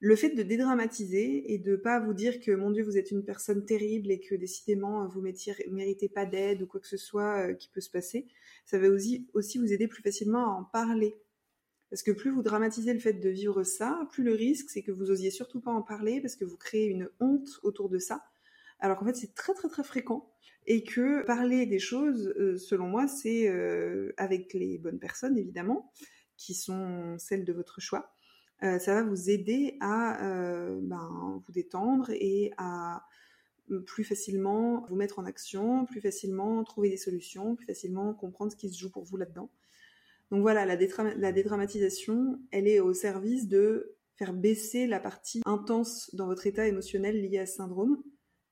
[0.00, 3.24] le fait de dédramatiser et de pas vous dire que mon Dieu vous êtes une
[3.24, 7.48] personne terrible et que décidément vous ne méritez pas d'aide ou quoi que ce soit
[7.48, 8.26] euh, qui peut se passer,
[8.64, 9.26] ça va aussi,
[9.58, 11.16] vous aider plus facilement à en parler.
[11.90, 14.92] Parce que plus vous dramatisez le fait de vivre ça, plus le risque c'est que
[14.92, 18.22] vous osiez surtout pas en parler parce que vous créez une honte autour de ça.
[18.78, 20.30] Alors qu'en fait c'est très très très fréquent
[20.68, 25.90] et que parler des choses, euh, selon moi, c'est euh, avec les bonnes personnes évidemment,
[26.36, 28.14] qui sont celles de votre choix
[28.62, 33.04] euh, ça va vous aider à euh, ben, vous détendre et à
[33.86, 38.56] plus facilement vous mettre en action, plus facilement trouver des solutions, plus facilement comprendre ce
[38.56, 39.50] qui se joue pour vous là-dedans.
[40.30, 46.26] Donc voilà, la, dédramatisation, elle est au service de faire baisser la partie intense dans
[46.26, 48.02] votre état émotionnel lié à ce syndrome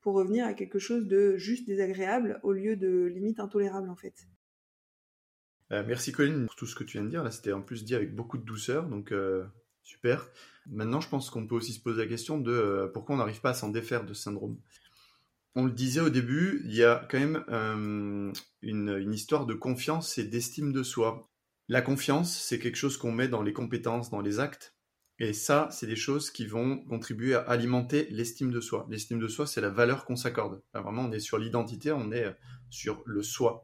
[0.01, 4.27] pour revenir à quelque chose de juste désagréable au lieu de limite intolérable en fait.
[5.71, 7.31] Euh, merci Colline pour tout ce que tu viens de dire.
[7.31, 9.11] C'était en plus dit avec beaucoup de douceur, donc
[9.87, 10.29] Super.
[10.65, 13.39] Maintenant, je pense qu'on peut aussi se poser la question de euh, pourquoi on n'arrive
[13.39, 14.59] pas à s'en défaire de ce syndrome?
[15.55, 20.17] On le disait au début, il y a quand même euh, une, histoire de confiance
[20.17, 21.29] et d'estime de soi.
[21.69, 24.75] La confiance, c'est quelque chose qu'on met dans les compétences, dans les actes.
[25.19, 28.87] Et ça, c'est des choses qui vont contribuer à alimenter l'estime de soi.
[28.89, 30.61] L'estime de soi, c'est la valeur qu'on s'accorde.
[30.73, 32.35] Vraiment, on est sur l'identité, on est
[32.69, 33.63] sur le soi.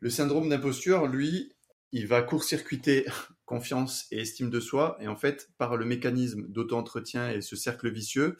[0.00, 1.52] Le syndrome d'imposture, lui,
[1.92, 3.06] il va court-circuiter
[3.48, 4.96] confiance et estime de soi.
[5.00, 8.36] Et en fait, par le mécanisme d'auto-entretien et ce cercle vicieux,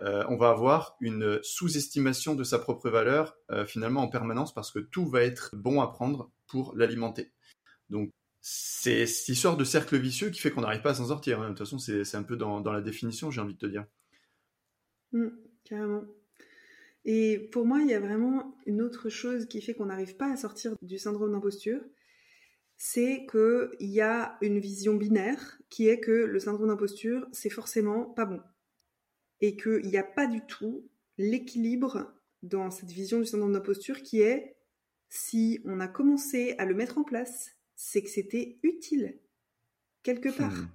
[0.00, 4.70] euh, on va avoir une sous-estimation de sa propre valeur euh, finalement en permanence parce
[4.70, 7.32] que tout va être bon à prendre pour l'alimenter.
[7.90, 11.40] Donc c'est cette histoire de cercle vicieux qui fait qu'on n'arrive pas à s'en sortir.
[11.40, 11.46] Hein.
[11.46, 13.84] De toute façon, c'est un peu dans, la définition, j'ai envie de te dire.
[15.12, 15.28] Mmh,
[15.64, 16.04] carrément.
[17.04, 20.30] Et pour moi, il y a vraiment une autre chose qui fait qu'on n'arrive pas
[20.30, 21.80] à sortir du syndrome d'imposture,
[22.76, 28.04] c'est qu'il y a une vision binaire qui est que le syndrome d'imposture, c'est forcément
[28.04, 28.40] pas bon.
[29.40, 34.20] Et qu'il n'y a pas du tout l'équilibre dans cette vision du syndrome d'imposture qui
[34.20, 34.56] est
[35.08, 39.18] si on a commencé à le mettre en place, c'est que c'était utile
[40.02, 40.54] quelque part.
[40.54, 40.68] Hmm.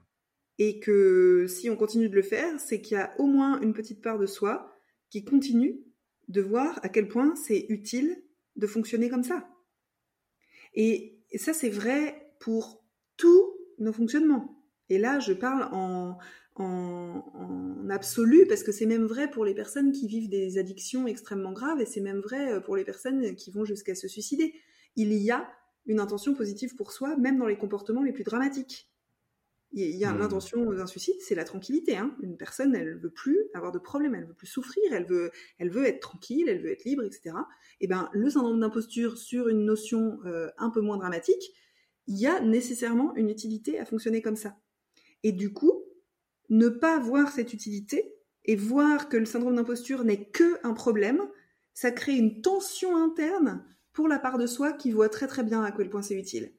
[0.57, 3.73] Et que si on continue de le faire, c'est qu'il y a au moins une
[3.73, 4.77] petite part de soi
[5.09, 5.79] qui continue
[6.27, 8.23] de voir à quel point c'est utile
[8.55, 9.49] de fonctionner comme ça.
[10.73, 12.83] Et et ça, c'est vrai pour
[13.17, 14.57] tous nos fonctionnements.
[14.89, 16.17] Et là, je parle en,
[16.55, 21.51] en, absolu parce que c'est même vrai pour les personnes qui vivent des addictions extrêmement
[21.51, 24.53] graves et c'est même vrai euh, pour les personnes qui vont jusqu'à se suicider.
[24.95, 25.49] Il y a
[25.85, 28.90] une intention positive pour soi, même dans les comportements les plus dramatiques.
[29.73, 30.17] Il y a mmh.
[30.17, 31.95] l'intention d'un suicide, c'est la tranquillité.
[31.95, 32.15] Hein.
[32.21, 35.69] Une personne, elle veut plus avoir de problème, elle veut plus souffrir, elle veut, elle
[35.69, 37.35] veut être tranquille, elle veut être libre, etc.
[37.79, 41.53] Et ben, le syndrome d'imposture sur une notion euh, un peu moins dramatique,
[42.07, 44.57] il y a nécessairement une utilité à fonctionner comme ça.
[45.23, 45.85] Et du coup,
[46.49, 51.21] ne pas voir cette utilité et voir que le syndrome d'imposture n'est que un problème,
[51.73, 55.63] ça crée une tension interne pour la part de soi qui voit très très bien
[55.63, 56.53] à quel point c'est utile.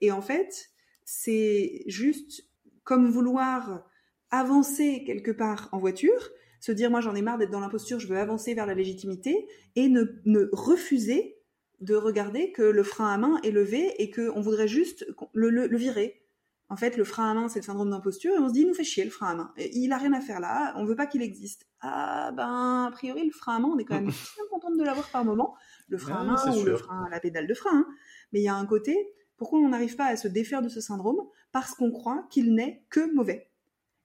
[0.00, 0.70] Et en fait,
[1.04, 2.48] c'est juste
[2.86, 3.84] comme vouloir
[4.30, 8.06] avancer quelque part en voiture, se dire moi j'en ai marre d'être dans l'imposture, je
[8.06, 11.36] veux avancer vers la légitimité, et ne, refuser
[11.80, 16.22] de regarder que le frein à main est levé et qu'on voudrait juste le, virer.
[16.68, 18.68] En fait, le frein à main, c'est le syndrome d'imposture, et on se dit, il
[18.68, 19.52] nous fait chier le frein à main.
[19.58, 21.66] il a rien à faire là, on veut pas qu'il existe.
[21.80, 24.84] Ah ben, a priori, le frein à main, on est quand même bien contente de
[24.84, 25.56] l'avoir par moment.
[25.88, 27.80] Le frein à main ou le frein à la pédale de frein.
[27.80, 27.86] Hein.
[28.32, 28.96] Mais il y a un côté,
[29.36, 31.20] pourquoi on n'arrive pas à se défaire de ce syndrome
[31.56, 33.48] Parce qu'on croit qu'il n'est que mauvais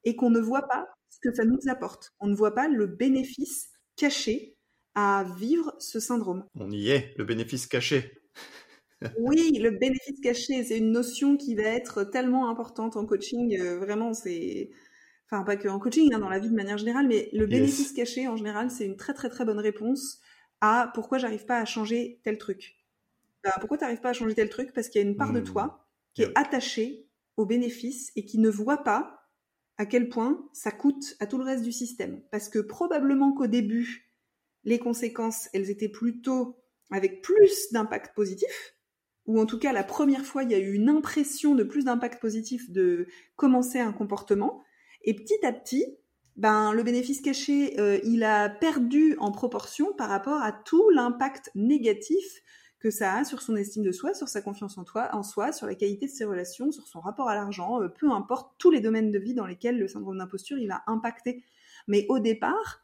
[0.05, 2.13] et qu'on ne voit pas ce que ça nous apporte.
[2.21, 4.55] On ne voit pas le bénéfice caché
[4.95, 6.45] à vivre ce syndrome.
[6.55, 8.21] On y est, le bénéfice caché.
[9.19, 13.59] oui, le bénéfice caché, c'est une notion qui va être tellement importante en coaching.
[13.59, 14.69] Euh, vraiment, c'est.
[15.29, 17.91] Enfin, pas que en coaching, hein, dans la vie de manière générale, mais le bénéfice
[17.91, 20.21] caché, en général, c'est une très très très bonne réponse
[20.61, 22.77] à pourquoi j'arrive pas à changer tel truc.
[23.43, 24.71] Bah, pourquoi tu n'arrives pas à changer tel truc?
[24.71, 25.43] Parce qu'il y a une part de hmm.
[25.43, 29.29] toi qui est attachée au bénéfice et qui ne voit pas
[29.77, 32.21] à quel point ça coûte à tout le reste du système.
[32.31, 34.11] Parce que probablement qu'au début,
[34.63, 36.57] les conséquences, elles étaient plutôt
[36.91, 38.75] avec plus d'impact positif,
[39.25, 41.85] ou en tout cas la première fois, il y a eu une impression de plus
[41.85, 44.63] d'impact positif de commencer un comportement,
[45.03, 45.85] et petit à petit,
[46.35, 51.51] ben, le bénéfice caché, euh, il a perdu en proportion par rapport à tout l'impact
[51.55, 52.41] négatif
[52.81, 55.51] que ça a sur son estime de soi, sur sa confiance en, toi, en soi,
[55.51, 58.71] sur la qualité de ses relations, sur son rapport à l'argent, euh, peu importe tous
[58.71, 61.43] les domaines de vie dans lesquels le syndrome d'imposture il va impacter.
[61.87, 62.83] Mais au départ,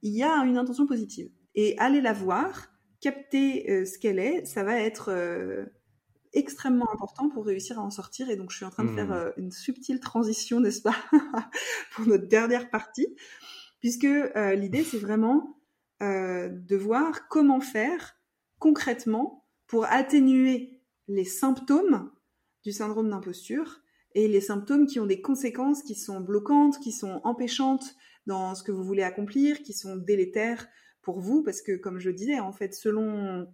[0.00, 1.30] il y a une intention positive.
[1.54, 2.68] Et aller la voir,
[3.00, 5.66] capter euh, ce qu'elle est, ça va être euh,
[6.32, 8.30] extrêmement important pour réussir à en sortir.
[8.30, 9.32] Et donc, je suis en train de faire mmh.
[9.36, 10.96] une subtile transition, n'est-ce pas,
[11.94, 13.14] pour notre dernière partie,
[13.80, 14.08] puisque
[14.56, 15.58] l'idée, c'est vraiment
[16.00, 18.16] de voir comment faire
[18.58, 22.10] concrètement pour atténuer les symptômes
[22.62, 23.80] du syndrome d'imposture
[24.14, 28.62] et les symptômes qui ont des conséquences qui sont bloquantes, qui sont empêchantes dans ce
[28.62, 30.66] que vous voulez accomplir, qui sont délétères
[31.02, 33.46] pour vous, parce que comme je le disais, en fait, selon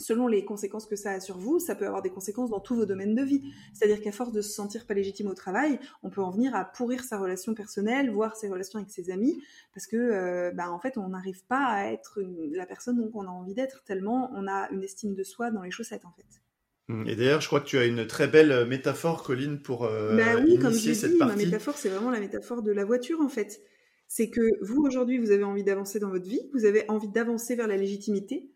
[0.00, 2.74] selon les conséquences que ça a sur vous, ça peut avoir des conséquences dans tous
[2.74, 3.42] vos domaines de vie.
[3.72, 6.64] C'est-à-dire qu'à force de se sentir pas légitime au travail, on peut en venir à
[6.64, 9.40] pourrir sa relation personnelle, voire ses relations avec ses amis,
[9.72, 12.20] parce que, euh, bah, en fait, on n'arrive pas à être
[12.52, 15.62] la personne dont on a envie d'être, tellement on a une estime de soi dans
[15.62, 16.40] les chaussettes, en fait.
[16.88, 17.08] Mmh.
[17.08, 20.16] Et d'ailleurs, je crois que tu as une très belle euh, métaphore, Colline, pour euh,
[20.16, 23.20] bah oui, comme je cette dit, ma métaphore, c'est vraiment la métaphore de la voiture,
[23.20, 23.62] en fait.
[24.06, 27.56] C'est que vous, aujourd'hui, vous avez envie d'avancer dans votre vie, vous avez envie d'avancer
[27.56, 28.50] vers la légitimité,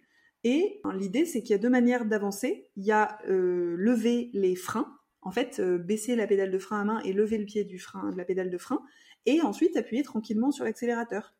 [0.51, 2.71] et l'idée, c'est qu'il y a deux manières d'avancer.
[2.77, 6.81] Il y a euh, lever les freins, en fait, euh, baisser la pédale de frein
[6.81, 8.81] à main et lever le pied du frein, de la pédale de frein,
[9.27, 11.35] et ensuite appuyer tranquillement sur l'accélérateur.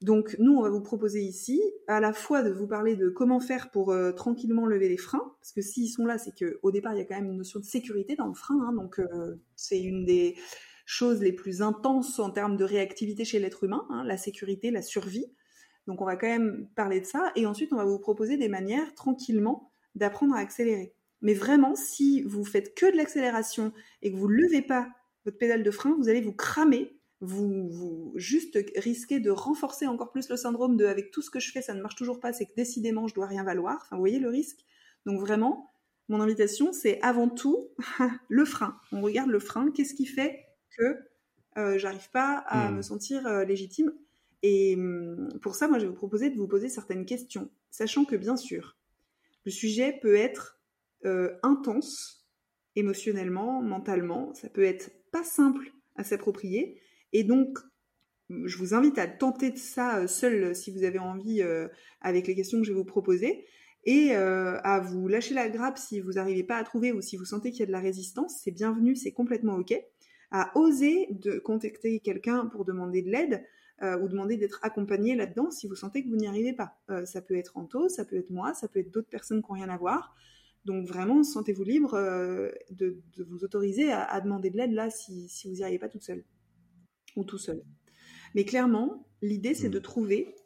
[0.00, 3.38] Donc nous, on va vous proposer ici à la fois de vous parler de comment
[3.38, 6.94] faire pour euh, tranquillement lever les freins, parce que s'ils sont là, c'est qu'au départ,
[6.94, 8.98] il y a quand même une notion de sécurité dans le frein, hein, donc
[9.56, 10.36] c'est une des
[10.86, 14.80] choses les plus intenses en termes de réactivité chez l'être humain, hein, la sécurité, la
[14.80, 15.26] survie.
[15.86, 18.48] Donc on va quand même parler de ça et ensuite on va vous proposer des
[18.48, 20.94] manières tranquillement d'apprendre à accélérer.
[21.20, 24.88] Mais vraiment, si vous faites que de l'accélération et que vous ne levez pas
[25.24, 30.10] votre pédale de frein, vous allez vous cramer, vous, vous juste risquez de renforcer encore
[30.10, 32.32] plus le syndrome de avec tout ce que je fais, ça ne marche toujours pas,
[32.32, 33.78] c'est que décidément je dois rien valoir.
[33.82, 34.58] Enfin, vous voyez le risque.
[35.06, 35.70] Donc vraiment,
[36.08, 37.68] mon invitation, c'est avant tout
[38.28, 38.76] le frein.
[38.90, 40.44] On regarde le frein, qu'est-ce qui fait
[40.76, 40.98] que
[41.58, 42.76] euh, j'arrive pas à hmm.
[42.76, 43.92] me sentir euh, légitime
[44.42, 48.04] et hum, pour ça, moi, je vais vous proposer de vous poser certaines questions, sachant
[48.04, 48.76] que bien sûr,
[49.44, 50.60] le sujet peut être
[51.04, 52.26] euh, intense
[52.76, 56.80] émotionnellement, mentalement, ça peut être pas simple à s'approprier,
[57.12, 57.58] et donc
[58.44, 61.68] je vous invite à tenter de ça euh, seul si vous avez envie euh,
[62.00, 63.44] avec les questions que je vais vous proposer,
[63.84, 67.24] et à vous lâcher la grappe si vous n'arrivez pas à trouver ou si vous
[67.24, 69.74] sentez qu'il y a de la résistance, c'est bienvenu, c'est complètement ok.
[70.30, 73.44] À oser de contacter quelqu'un pour demander de l'aide,
[73.82, 76.78] euh, ou demander d'être accompagné là-dedans si vous sentez que vous n'y arrivez pas.
[76.88, 79.50] Euh, ça peut être Anto, ça peut être moi, ça peut être d'autres personnes qui
[79.50, 80.14] n'ont rien à voir.
[80.64, 85.54] Donc vraiment, sentez-vous libre euh, de, vous autoriser à, demander de l'aide là si, vous
[85.54, 86.24] n'y arrivez pas toute seule
[87.16, 87.64] ou tout seul.
[88.36, 89.82] Mais clairement, l'idée c'est de mm.
[89.82, 90.36] trouver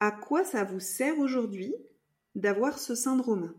[0.00, 1.76] à quoi ça vous sert aujourd'hui
[2.34, 3.54] d'avoir ce syndrome.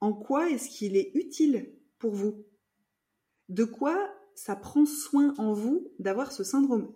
[0.00, 2.44] En quoi est-ce qu'il est utile pour vous?
[3.48, 6.92] De quoi ça prend soin en vous d'avoir ce syndrome.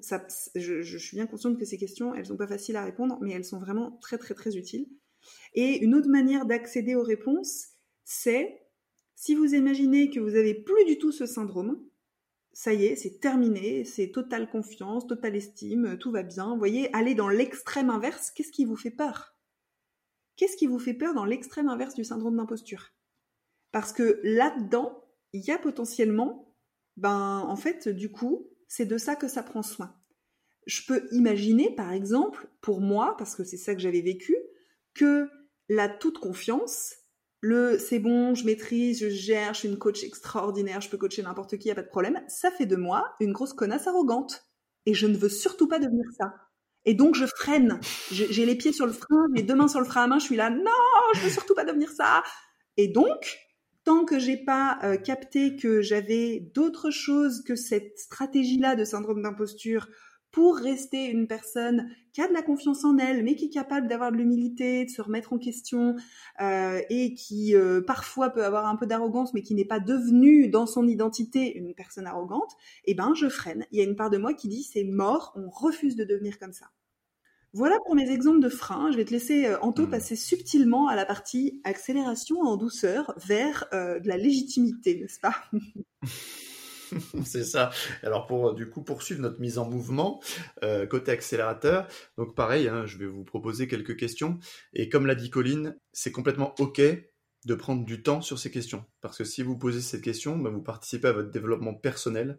[0.54, 3.44] Je, suis bien consciente que ces questions, elles sont pas faciles à répondre, mais elles
[3.44, 4.88] sont vraiment très très très utiles.
[5.54, 7.68] Et une autre manière d'accéder aux réponses,
[8.04, 8.62] c'est
[9.14, 11.82] si vous imaginez que vous avez plus du tout ce syndrome,
[12.52, 16.52] ça y est, c'est terminé, c'est totale confiance, totale estime, tout va bien.
[16.52, 19.36] Vous voyez, aller dans l'extrême inverse, qu'est-ce qui vous fait peur?
[20.36, 22.92] Qu'est-ce qui vous fait peur dans l'extrême inverse du syndrome d'imposture?
[23.72, 26.45] Parce que là-dedans, il y a potentiellement
[26.96, 29.94] ben en fait, du coup, c'est de ça que ça prend soin.
[30.66, 34.36] Je peux imaginer, par exemple, pour moi, parce que c'est ça que j'avais vécu,
[34.94, 35.28] que
[35.68, 36.94] la toute confiance,
[37.40, 41.22] le c'est bon, je maîtrise, je gère, je suis une coach extraordinaire, je peux coacher
[41.22, 44.44] n'importe qui, y a pas de problème, ça fait de moi une grosse connasse arrogante.
[44.86, 46.34] Et je ne veux surtout pas devenir ça.
[46.84, 47.80] Et donc je freine.
[48.12, 50.24] J'ai les pieds sur le frein, les deux mains sur le frein à main, je
[50.24, 50.70] suis là, non,
[51.14, 52.22] je veux surtout pas devenir ça.
[52.76, 53.38] Et donc,
[53.86, 59.22] tant que j'ai pas euh, capté que j'avais d'autres choses que cette stratégie-là de syndrome
[59.22, 59.86] d'imposture
[60.32, 63.86] pour rester une personne qui a de la confiance en elle, mais qui est capable
[63.86, 65.94] d'avoir de l'humilité, de se remettre en question,
[66.42, 70.48] euh, et qui euh, parfois peut avoir un peu d'arrogance, mais qui n'est pas devenue
[70.48, 72.52] dans son identité une personne arrogante,
[72.86, 73.66] eh ben je freine.
[73.70, 76.40] Il y a une part de moi qui dit c'est mort, on refuse de devenir
[76.40, 76.66] comme ça.
[77.56, 78.92] Voilà pour mes exemples de freins.
[78.92, 79.90] Je vais te laisser, euh, Anto, hmm.
[79.90, 85.34] passer subtilement à la partie accélération en douceur vers euh, de la légitimité, n'est-ce pas?
[87.24, 87.70] C'est ça.
[88.02, 90.20] Alors pour du coup poursuivre notre mise en mouvement
[90.62, 91.88] euh, côté accélérateur,
[92.18, 94.38] donc pareil, hein, je vais vous proposer quelques questions
[94.74, 96.82] et comme l'a dit Colline, c'est complètement ok
[97.46, 100.50] de prendre du temps sur ces questions parce que si vous posez cette question, bah,
[100.50, 102.38] vous participez à votre développement personnel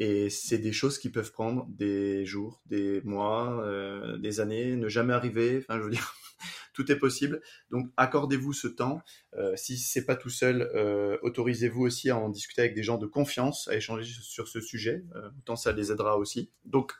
[0.00, 4.88] et c'est des choses qui peuvent prendre des jours, des mois, euh, des années, ne
[4.88, 5.58] jamais arriver.
[5.62, 6.16] Enfin, je veux dire,
[6.72, 7.40] Tout est possible.
[7.70, 9.02] Donc, accordez-vous ce temps.
[9.36, 12.98] Euh, si c'est pas tout seul, euh, autorisez-vous aussi à en discuter avec des gens
[12.98, 15.04] de confiance, à échanger sur ce sujet.
[15.14, 16.50] Euh, autant ça les aidera aussi.
[16.64, 16.92] Donc,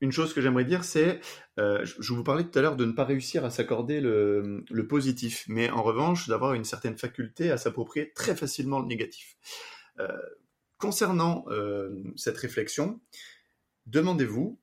[0.00, 1.20] une chose que j'aimerais dire, c'est,
[1.58, 5.68] je vous parlais tout à l'heure de ne pas réussir à s'accorder le, positif, mais
[5.68, 9.36] en revanche d'avoir une certaine faculté à s'approprier très facilement le négatif.
[10.80, 13.00] Concernant euh, cette réflexion,
[13.86, 14.58] demandez-vous,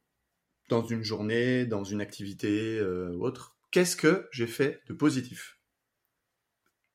[0.68, 5.60] dans une journée, dans une activité euh, ou autre, qu'est-ce que j'ai fait de positif?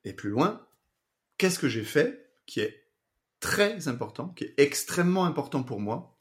[0.04, 0.66] Et plus loin,
[1.38, 2.90] qu'est-ce que j'ai fait qui est
[3.40, 6.18] très important, qui est extrêmement important pour moi,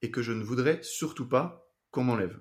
[0.00, 2.40] et que je ne voudrais surtout pas qu'on m'enlève?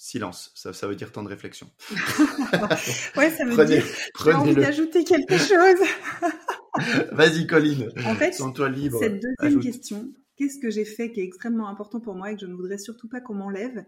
[0.00, 1.68] Silence, ça, ça, veut dire temps de réflexion.
[3.16, 3.84] ouais, ça veut prenez, dire.
[4.24, 5.86] J'ai envie d'ajouter quelque chose.
[7.12, 7.90] Vas-y, Colline.
[8.06, 8.98] En fait, toi libre.
[8.98, 9.62] Cette deuxième Ajoute.
[9.62, 12.54] question, qu'est-ce que j'ai fait qui est extrêmement important pour moi et que je ne
[12.54, 13.84] voudrais surtout pas qu'on m'enlève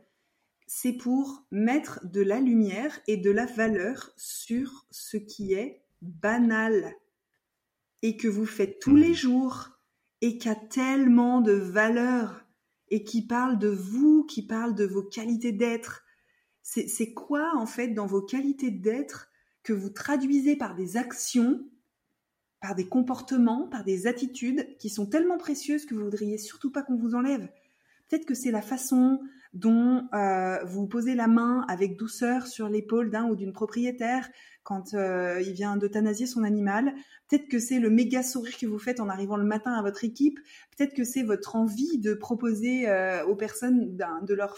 [0.66, 6.94] C'est pour mettre de la lumière et de la valeur sur ce qui est banal
[8.02, 9.00] et que vous faites tous mmh.
[9.00, 9.70] les jours
[10.22, 12.44] et qui a tellement de valeur
[12.90, 16.04] et qui parle de vous, qui parle de vos qualités d'être.
[16.62, 19.28] C'est quoi en fait dans vos qualités d'être
[19.62, 21.64] que vous traduisez par des actions,
[22.60, 26.82] par des comportements, par des attitudes qui sont tellement précieuses que vous voudriez surtout pas
[26.82, 27.48] qu'on vous enlève.
[28.08, 29.20] Peut-être que c'est la façon
[29.52, 34.28] dont euh, vous posez la main avec douceur sur l'épaule d'un ou d'une propriétaire
[34.62, 36.92] quand euh, il vient d'euthanasier son animal.
[37.28, 40.04] Peut-être que c'est le méga sourire que vous faites en arrivant le matin à votre
[40.04, 40.38] équipe.
[40.76, 44.56] Peut-être que c'est votre envie de proposer euh, aux personnes de leur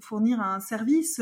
[0.00, 1.20] fournir un service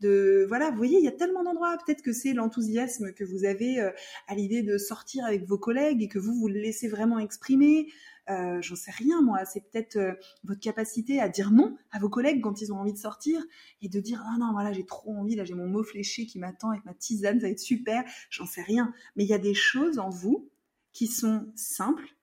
[0.00, 1.76] de voilà vous voyez il y a tellement d'endroits.
[1.84, 3.90] Peut-être que c'est l'enthousiasme que vous avez euh,
[4.28, 7.88] à l'idée de sortir avec vos collègues et que vous vous le laissez vraiment exprimer.
[8.28, 10.12] Euh, j'en sais rien moi, c'est peut-être euh,
[10.42, 13.40] votre capacité à dire non à vos collègues quand ils ont envie de sortir
[13.82, 16.40] et de dire ah non voilà j'ai trop envie, là j'ai mon mot fléché qui
[16.40, 18.92] m'attend avec ma tisane, ça va être super, j'en sais rien.
[19.14, 20.50] Mais il y a des choses en vous
[20.92, 22.16] qui sont simples,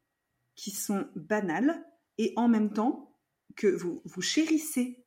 [0.56, 1.86] qui sont banales
[2.18, 3.16] et en même temps
[3.56, 5.03] que vous, vous chérissez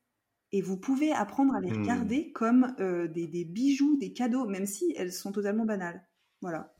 [0.51, 1.81] et vous pouvez apprendre à les mmh.
[1.81, 6.07] regarder comme euh, des, des bijoux, des cadeaux, même si elles sont totalement banales.
[6.41, 6.73] Voilà.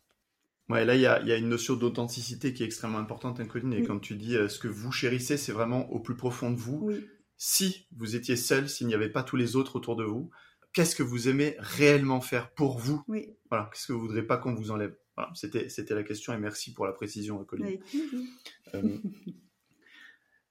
[0.69, 3.73] Ouais, là, il y a, y a, une notion d'authenticité qui est extrêmement importante, Incoline.
[3.73, 3.87] Et oui.
[3.87, 6.79] quand tu dis euh, ce que vous chérissez, c'est vraiment au plus profond de vous.
[6.81, 7.05] Oui.
[7.37, 10.29] Si vous étiez seul, s'il n'y avait pas tous les autres autour de vous,
[10.73, 13.01] qu'est-ce que vous aimez réellement faire pour vous?
[13.07, 13.29] Oui.
[13.49, 14.95] Voilà, qu'est-ce que vous voudrez pas qu'on vous enlève?
[15.15, 17.79] Voilà, c'était, c'était la question et merci pour la précision, Incoline.
[18.75, 18.97] Euh,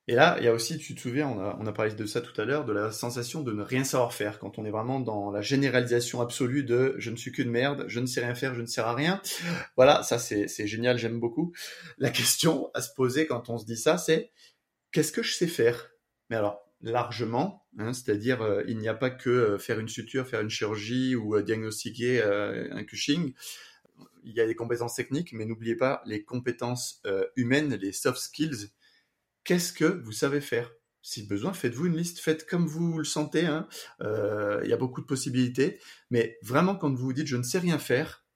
[0.09, 2.07] et là, il y a aussi, tu te souviens, on a, on a parlé de
[2.07, 4.71] ça tout à l'heure, de la sensation de ne rien savoir faire, quand on est
[4.71, 8.37] vraiment dans la généralisation absolue de je ne suis qu'une merde, je ne sais rien
[8.37, 9.21] faire, je ne sers à rien.
[9.77, 11.53] Voilà, ça c'est, génial, j'aime beaucoup.
[11.99, 14.31] La question à se poser quand on se dit ça, c'est
[14.93, 15.91] qu'est-ce que je sais faire?
[16.31, 20.27] Mais alors, largement, hein, c'est-à-dire euh, il n'y a pas que euh, faire une suture,
[20.27, 23.35] faire une chirurgie ou euh, diagnostiquer un Cushing.
[24.23, 27.03] Il y a des compétences techniques, mais n'oubliez pas les compétences
[27.37, 28.71] humaines, les soft skills
[29.47, 30.71] qu'est-ce que vous savez faire?
[31.01, 33.43] Si besoin, faites-vous une liste, faites comme vous le sentez.
[33.43, 33.69] Il hein.
[34.03, 35.81] euh, y a beaucoup de possibilités.
[36.11, 38.27] Mais vraiment, quand vous vous dites je ne sais rien faire,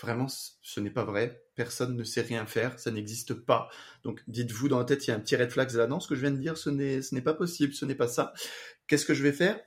[0.00, 1.42] vraiment, ce n'est pas vrai.
[1.56, 2.78] Personne ne sait rien faire.
[2.78, 3.68] Ça n'existe pas.
[4.04, 5.88] Donc, dites-vous dans la tête, il y a un petit red flag là.
[5.88, 7.74] Non, ce que je viens de dire, ce n'est, ce n'est pas possible.
[7.74, 8.32] Ce n'est pas ça.
[8.86, 9.60] Qu'est-ce que je vais faire?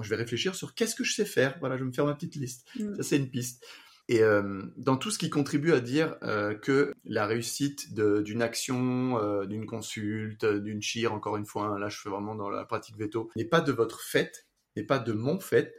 [0.00, 1.56] Je vais réfléchir sur qu'est-ce que je sais faire.
[1.60, 2.66] Voilà, je vais me faire ma petite liste.
[2.76, 2.96] Mm.
[2.96, 3.64] Ça, c'est une piste.
[4.08, 9.18] Et euh, dans tout ce qui contribue à dire euh, que la réussite d'une action,
[9.18, 12.64] euh, d'une consulte, d'une chire, encore une fois, hein, là je fais vraiment dans la
[12.66, 14.46] pratique veto, n'est pas de votre fait,
[14.76, 15.74] n'est pas de mon fait.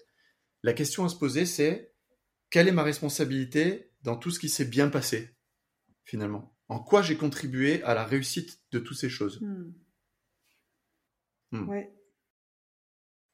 [0.64, 1.94] La question à se poser, c'est
[2.50, 5.36] quelle est ma responsabilité dans tout ce qui s'est bien passé,
[6.04, 6.56] finalement?
[6.68, 9.46] En quoi j'ai contribué à la réussite de toutes ces choses?
[11.52, 11.94] Ouais.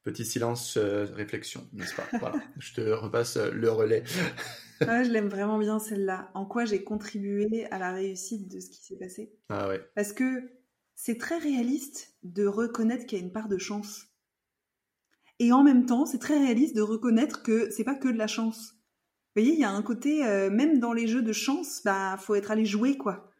[0.02, 2.08] Petit silence, euh, réflexion, n'est-ce pas?
[2.18, 4.04] Voilà, je te repasse euh, le relais.
[4.80, 6.32] Ouais, je l'aime vraiment bien celle-là.
[6.34, 9.32] En quoi j'ai contribué à la réussite de ce qui s'est passé?
[9.48, 9.80] Ah ouais.
[9.94, 10.50] Parce que
[10.96, 14.06] c'est très réaliste de reconnaître qu'il y a une part de chance.
[15.38, 18.26] Et en même temps, c'est très réaliste de reconnaître que c'est pas que de la
[18.26, 18.72] chance.
[19.34, 22.16] Vous voyez, il y a un côté, euh, même dans les jeux de chance, bah,
[22.18, 23.30] faut être allé jouer, quoi,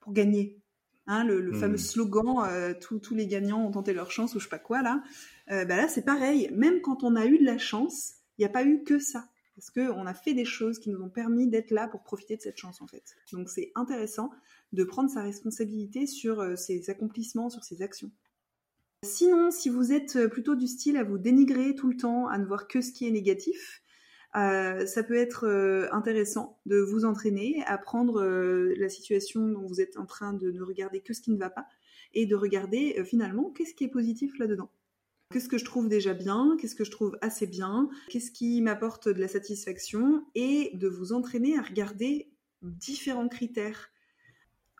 [0.00, 0.59] pour gagner.
[1.12, 1.60] Hein, le, le Hmm.
[1.60, 4.60] fameux slogan, euh, tous, tous les gagnants ont tenté leur chance, ou je sais pas
[4.60, 5.02] quoi, là.
[5.50, 6.48] Euh, bah là, c'est pareil.
[6.54, 9.28] Même quand on a eu de la chance, il n'y a pas eu que ça.
[9.56, 12.42] Parce qu'on a fait des choses qui nous ont permis d'être là pour profiter de
[12.42, 13.02] cette chance, en fait.
[13.32, 14.30] Donc, c'est intéressant
[14.72, 18.12] de prendre sa responsabilité sur euh, ses accomplissements, sur ses actions.
[19.04, 22.44] Sinon, si vous êtes plutôt du style à vous dénigrer tout le temps, à ne
[22.44, 23.79] voir que ce qui est négatif,
[24.36, 29.66] euh, ça peut être euh, intéressant de vous entraîner à prendre euh, la situation dont
[29.66, 31.66] vous êtes en train de ne regarder que ce qui ne va pas
[32.14, 34.70] et de regarder finalement qu'est-ce qui est positif là-dedans.
[35.32, 39.08] Qu'est-ce que je trouve déjà bien Qu'est-ce que je trouve assez bien Qu'est-ce qui m'apporte
[39.08, 43.90] de la satisfaction Et de vous entraîner à regarder différents critères.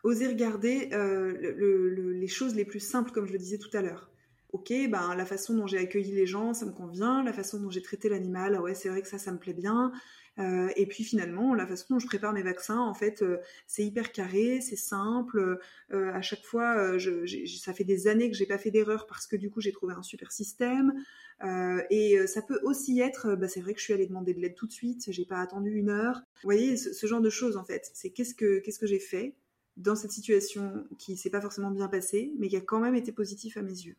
[0.03, 4.10] Osez regarder les choses les plus simples, comme je le disais tout à l'heure.
[4.53, 7.23] Ok, ben la façon dont j'ai accueilli les gens, ça me convient.
[7.23, 9.93] La façon dont j'ai traité l'animal, ouais, c'est vrai que ça, ça me plaît bien.
[10.39, 13.37] Euh, et puis finalement, la façon dont je prépare mes vaccins, en fait, euh,
[13.67, 15.59] c'est hyper carré, c'est simple.
[15.91, 19.35] Euh, à chaque fois, ça fait des années que j'ai pas fait d'erreur parce que
[19.35, 20.93] du coup, j'ai trouvé un super système.
[21.89, 24.55] et ça peut aussi être, bah, c'est vrai que je suis allée demander de l'aide
[24.55, 26.21] tout de suite, j'ai pas attendu une heure.
[26.43, 27.89] Vous voyez, ce, genre de choses en fait.
[27.93, 29.35] C'est qu'est-ce que qu'est-ce que j'ai fait
[29.77, 33.11] dans cette situation qui s'est pas forcément bien passée, mais qui a quand même été
[33.11, 33.95] positif à mes yeux.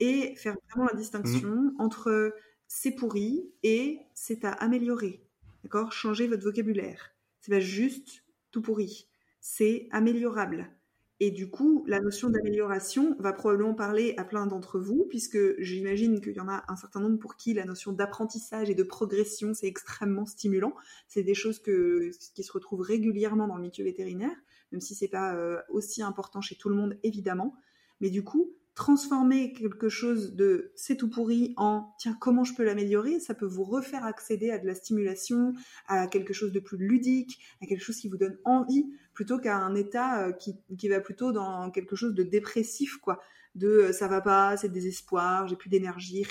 [0.00, 1.74] Et faire vraiment la distinction mmh.
[1.78, 2.34] entre
[2.68, 5.22] c'est pourri et c'est à améliorer.
[5.62, 5.92] D'accord?
[5.92, 7.14] Changez votre vocabulaire.
[7.40, 9.08] C'est pas juste tout pourri.
[9.40, 10.70] C'est améliorable.
[11.18, 16.20] Et du coup, la notion d'amélioration va probablement parler à plein d'entre vous, puisque j'imagine
[16.20, 19.54] qu'il y en a un certain nombre pour qui la notion d'apprentissage et de progression,
[19.54, 20.74] c'est extrêmement stimulant.
[21.08, 24.36] C'est des choses que, qui se retrouvent régulièrement dans le milieu vétérinaire,
[24.72, 27.54] même si c'est pas euh, aussi important chez tout le monde, évidemment.
[28.02, 32.62] Mais du coup, transformer quelque chose de c'est tout pourri en tiens comment je peux
[32.62, 35.54] l'améliorer, ça peut vous refaire accéder à de la stimulation,
[35.88, 39.56] à quelque chose de plus ludique, à quelque chose qui vous donne envie, plutôt qu'à
[39.56, 43.22] un état euh, qui, qui, va plutôt dans quelque chose de dépressif, quoi,
[43.54, 46.26] de euh, ça va pas, c'est désespoir, j'ai plus d'énergie.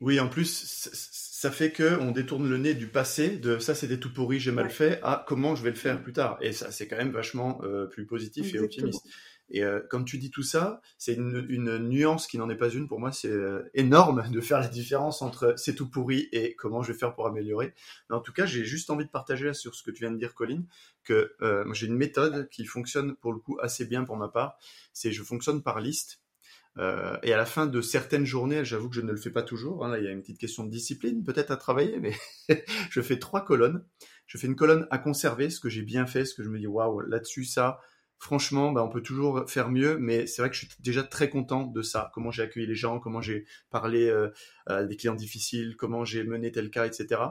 [0.00, 3.98] Oui, en plus, ça fait que on détourne le nez du passé, de ça c'était
[3.98, 6.36] tout pourri, j'ai mal fait, à comment je vais le faire plus tard.
[6.40, 9.06] Et ça, c'est quand même vachement euh, plus positif et optimiste.
[9.50, 12.88] Et euh, quand tu dis tout ça, c'est une, nuance qui n'en est pas une.
[12.88, 16.82] Pour moi, c'est euh, énorme de faire la différence entre c'est tout pourri et comment
[16.82, 17.74] je vais faire pour améliorer.
[18.08, 20.18] Mais en tout cas, j'ai juste envie de partager sur ce que tu viens de
[20.18, 20.66] dire, Colline,
[21.04, 24.56] que euh, j'ai une méthode qui fonctionne pour le coup assez bien pour ma part.
[24.92, 26.20] C'est je fonctionne par liste.
[26.78, 29.42] Euh, et à la fin de certaines journées, j'avoue que je ne le fais pas
[29.42, 29.84] toujours.
[29.84, 32.14] Hein, là, il y a une petite question de discipline peut-être à travailler, mais
[32.90, 33.84] je fais trois colonnes.
[34.26, 36.58] Je fais une colonne à conserver, ce que j'ai bien fait, ce que je me
[36.58, 37.80] dis waouh là-dessus ça
[38.20, 41.30] franchement, bah, on peut toujours faire mieux, mais c'est vrai que je suis déjà très
[41.30, 42.12] content de ça.
[42.14, 44.28] Comment j'ai accueilli les gens, comment j'ai parlé euh,
[44.66, 47.22] à des clients difficiles, comment j'ai mené tel cas, etc.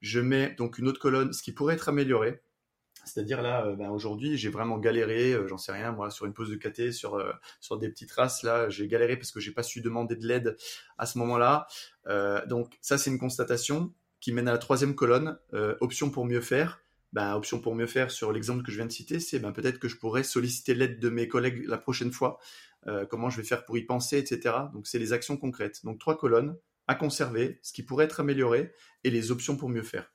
[0.00, 2.42] Je mets donc une autre colonne, ce qui pourrait être amélioré.
[3.04, 6.34] C'est-à-dire là, euh, bah, aujourd'hui, j'ai vraiment galéré, euh, j'en sais rien, moi, sur une
[6.34, 7.22] pause de KT, sur,
[7.60, 10.56] sur des petites races, là, j'ai galéré parce que j'ai pas su demander de l'aide
[10.98, 11.68] à ce moment-là.
[12.48, 15.38] donc ça, c'est une constatation qui mène à la troisième colonne,
[15.80, 16.80] option pour mieux faire
[17.16, 19.78] ben, option pour mieux faire sur l'exemple que je viens de citer, c'est ben, peut-être
[19.78, 22.38] que je pourrais solliciter l'aide de mes collègues la prochaine fois,
[22.88, 24.54] euh, comment je vais faire pour y penser, etc.
[24.74, 25.82] Donc c'est les actions concrètes.
[25.82, 26.58] Donc trois colonnes
[26.88, 28.70] à conserver, ce qui pourrait être amélioré,
[29.02, 30.12] et les options pour mieux faire.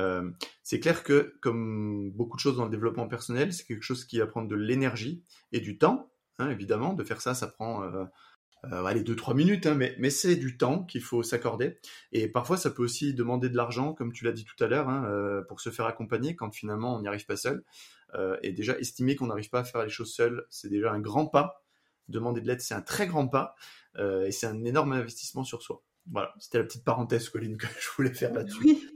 [0.00, 0.28] Euh,
[0.64, 4.18] c'est clair que, comme beaucoup de choses dans le développement personnel, c'est quelque chose qui
[4.18, 5.22] va prendre de l'énergie
[5.52, 6.10] et du temps.
[6.40, 8.04] Hein, évidemment, de faire ça, ça prend euh,
[8.64, 11.78] euh, allez, 2-3 minutes, hein, mais, mais c'est du temps qu'il faut s'accorder.
[12.12, 14.88] Et parfois, ça peut aussi demander de l'argent, comme tu l'as dit tout à l'heure,
[14.88, 17.64] hein, euh, pour se faire accompagner quand finalement on n'y arrive pas seul.
[18.14, 21.00] Euh, et déjà, estimer qu'on n'arrive pas à faire les choses seul, c'est déjà un
[21.00, 21.62] grand pas.
[22.08, 23.54] Demander de l'aide, c'est un très grand pas.
[23.98, 25.82] et c'est un énorme investissement sur soi.
[26.10, 28.62] Voilà, c'était la petite parenthèse, Colline, que je voulais faire là-dessus.
[28.64, 28.88] Oui.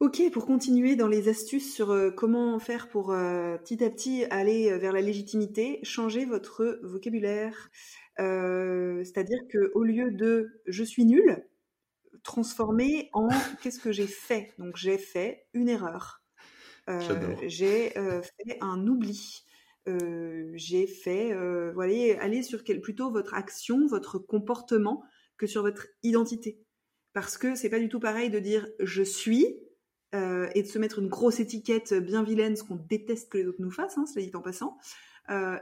[0.00, 4.92] Ok, pour continuer dans les astuces sur comment faire pour petit à petit aller vers
[4.92, 7.70] la légitimité, changez votre vocabulaire.
[8.20, 11.46] Euh, c'est-à-dire que au lieu de je suis nul,
[12.22, 13.28] transformer en
[13.62, 14.52] qu'est-ce que j'ai fait?
[14.58, 16.22] Donc j'ai fait une erreur.
[16.88, 19.44] Euh, j'ai euh, fait un oubli.
[20.54, 21.32] j'ai fait,
[21.72, 25.02] voilà, aller sur quel, plutôt votre action, votre comportement
[25.36, 26.60] que sur votre identité.
[27.12, 29.56] Parce que c'est pas du tout pareil de dire je suis
[30.14, 33.60] et de se mettre une grosse étiquette bien vilaine, ce qu'on déteste que les autres
[33.60, 34.78] nous fassent, hein, cela dit en passant,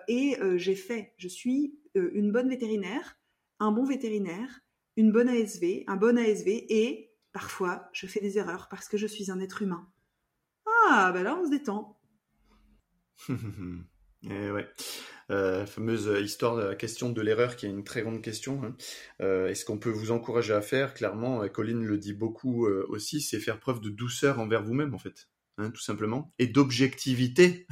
[0.08, 3.18] et euh, j'ai fait, je suis euh, une bonne vétérinaire,
[3.58, 4.60] un bon vétérinaire,
[4.96, 9.06] une bonne ASV, un bon ASV, et parfois je fais des erreurs parce que je
[9.06, 9.88] suis un être humain.
[10.88, 11.98] Ah, bah là on se détend.
[13.28, 14.68] eh ouais.
[15.66, 18.62] fameuse histoire de la question de l'erreur qui est une très grande question.
[18.62, 18.76] Hein.
[19.20, 20.94] Euh, ce qu'on peut vous encourager à faire?
[20.94, 25.28] Clairement, Colline le dit beaucoup aussi, c'est faire preuve de douceur envers vous-même en fait,
[25.58, 27.66] hein, tout simplement, et d'objectivité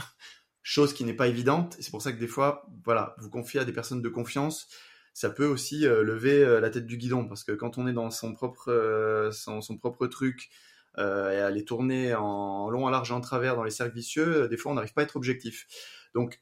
[0.65, 1.77] chose qui n'est pas évidente.
[1.79, 4.67] C'est pour ça que des fois, voilà, vous confiez à des personnes de confiance,
[5.13, 7.93] ça peut aussi euh, lever euh, la tête du guidon parce que quand on est
[7.93, 10.51] dans son propre euh, son, propre truc
[10.97, 14.71] et aller tourner en long, en large, en travers dans les cercles vicieux, des fois
[14.71, 15.67] on n'arrive pas à être objectif.
[16.15, 16.41] Donc,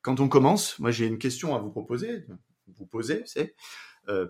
[0.00, 2.24] quand on commence, moi j'ai une question à vous proposer,
[2.68, 3.54] vous poser, c'est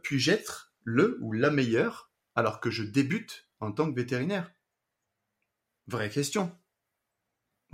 [0.02, 4.50] puis-je être le ou la meilleure alors que je débute en tant que vétérinaire?
[5.86, 6.50] Vraie question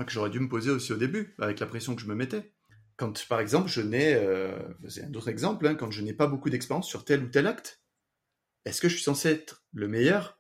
[0.04, 2.52] que j'aurais dû me poser aussi au début, avec la pression que je me mettais.
[2.96, 6.26] quand, par exemple, je n'ai, euh, c'est un autre exemple, hein, quand je n'ai pas
[6.26, 7.82] beaucoup d'expérience sur tel ou tel acte,
[8.64, 10.38] est-ce que je suis censé être le meilleur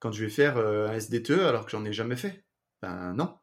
[0.00, 2.44] quand je vais faire euh, un SDTE alors que j'en ai jamais fait?
[2.82, 3.38] Ben non.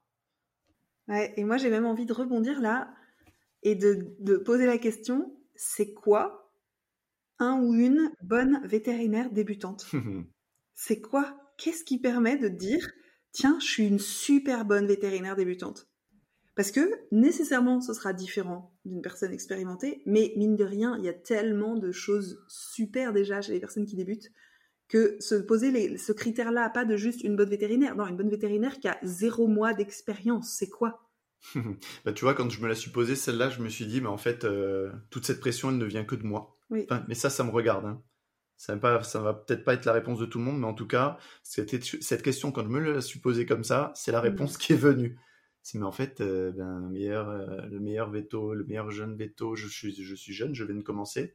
[1.08, 2.93] Ouais, et moi j'ai même envie de rebondir là
[3.64, 6.51] et de, de poser la question, c'est quoi
[7.39, 9.88] un ou une bonne vétérinaire débutante?
[10.76, 11.53] C'est quoi?
[11.58, 12.88] Qu'est-ce qui permet de dire,
[13.32, 15.88] tiens, je suis une super bonne vétérinaire débutante
[16.58, 21.10] parce que nécessairement, ce sera différent d'une personne expérimentée, mais mine de rien, il y
[21.10, 24.32] a tellement de choses super déjà chez les personnes qui débutent
[24.88, 28.80] que se poser ce critère-là, pas de juste une bonne vétérinaire, non, une bonne vétérinaire
[28.80, 31.08] qui a zéro mois d'expérience, c'est quoi?
[32.06, 34.08] Bah, tu vois, quand je me la suis posée, celle-là, je me suis dit, mais
[34.08, 36.58] en fait, euh, toute cette pression, elle ne vient que de moi.
[36.72, 37.86] mais ça, ça me regarde.
[37.86, 38.02] Hein.
[38.58, 40.88] Ça ne va peut-être pas être la réponse de tout le monde, mais en tout
[40.88, 41.70] cas, cette,
[42.22, 44.24] question, quand je me la suis posée comme ça, c'est la mmh.
[44.24, 45.18] réponse qui est venue
[45.74, 49.53] mais en fait euh, ben, le meilleur euh, le meilleur veto le meilleur jeune veto
[49.55, 51.34] je suis je suis jeune je viens de commencer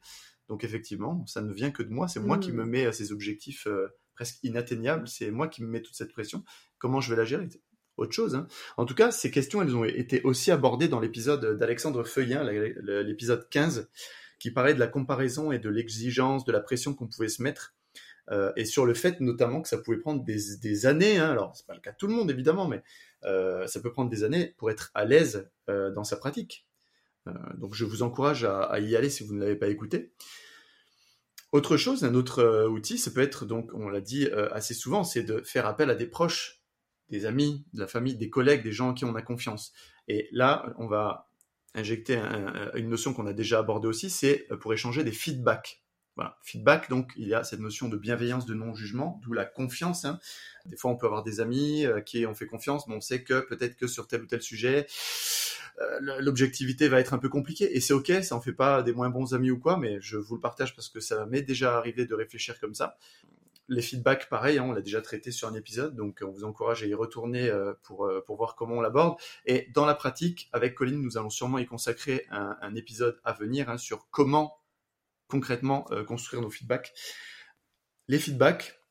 [0.49, 2.71] donc effectivement ça ne vient que de moi c'est moi qui me mmh.
[2.71, 6.45] mets à ces objectifs euh, presque inatteignables c'est moi qui me mets toute cette pression
[6.79, 7.49] comment je vais la gérer?
[7.97, 8.35] Autre chose.
[8.35, 8.49] Hein.
[8.77, 13.49] En tout cas, ces questions, elles ont été aussi abordées dans l'épisode d'Alexandre Feuillin, l'épisode
[13.51, 13.91] 15,
[14.43, 17.77] qui parlait de la comparaison et de l'exigence, de la pression qu'on pouvait se mettre
[18.33, 21.65] euh, et sur le fait notamment que ça pouvait prendre des, années, hein, alors c'est
[21.65, 22.83] pas le cas de tout le monde évidemment, mais
[23.23, 26.67] euh, ça peut prendre des années pour être à l'aise euh, dans sa pratique.
[27.55, 30.13] Donc je vous encourage à, à, y aller si vous ne l'avez pas écouté.
[31.53, 35.23] Autre chose, un autre outil, ça peut être donc, on l'a dit assez souvent, c'est
[35.23, 36.65] de faire appel à des proches,
[37.11, 39.73] des amis, de la famille, des collègues, des gens en qui on a confiance.
[40.09, 41.31] Et là, on va
[41.75, 45.83] injecter un, une notion qu'on a déjà abordée aussi, c'est pour échanger des feedbacks.
[46.17, 46.37] Voilà.
[46.43, 50.05] Feedback, donc, il y a cette notion de bienveillance, de non-jugement, d'où la confiance.
[50.05, 50.21] Hein.
[50.67, 53.23] Des fois, on peut avoir des amis euh, qui ont fait confiance, mais on sait
[53.23, 54.87] que peut-être que sur tel ou tel sujet,
[55.81, 57.75] euh, l'objectivité va être un peu compliquée.
[57.75, 60.19] Et c'est ok, ça en fait pas des moins bons amis ou quoi, mais je
[60.19, 62.99] vous le partage parce que ça m'est déjà arrivé de réfléchir comme ça.
[63.69, 66.83] Les feedbacks, pareil, hein, on l'a déjà traité sur un épisode, donc on vous encourage
[66.83, 69.19] à y retourner euh, pour, pour voir comment on l'aborde.
[69.47, 73.71] Et dans la pratique, avec Colline, nous allons sûrement y consacrer un, épisode à venir
[73.71, 74.63] hein, sur comment
[75.33, 76.93] concrètement euh, construire nos feedbacks.
[78.07, 78.83] Les feedbacks,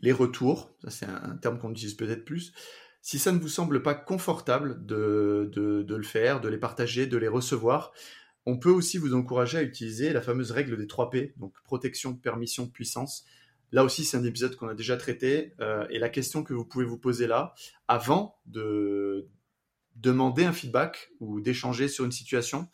[0.00, 2.54] les retours, c'est un, terme qu'on utilise peut-être plus.
[3.02, 7.18] Si ça ne vous semble pas confortable de, de, le faire, de les partager, de
[7.18, 7.92] les recevoir,
[8.46, 12.14] on peut aussi vous encourager à utiliser la fameuse règle des 3 P, donc protection,
[12.16, 13.24] permission, puissance.
[13.72, 15.54] Là aussi, c'est un épisode qu'on a déjà traité.
[15.60, 17.54] Euh, et la question que vous pouvez vous poser là,
[17.88, 19.28] avant de
[19.96, 22.68] demander un feedback ou d'échanger sur une situation,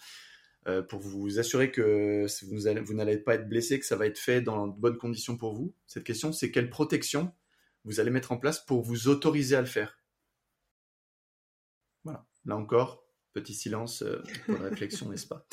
[0.66, 4.42] euh, pour vous assurer que vous, n'allez pas être blessé, que ça va être fait
[4.42, 5.74] dans de bonnes conditions pour vous.
[5.86, 7.32] Cette question, c'est quelle protection
[7.84, 9.98] vous allez mettre en place pour vous autoriser à le faire?
[12.04, 12.26] Voilà.
[12.44, 15.46] Là encore, petit silence euh, pour la réflexion, n'est-ce pas?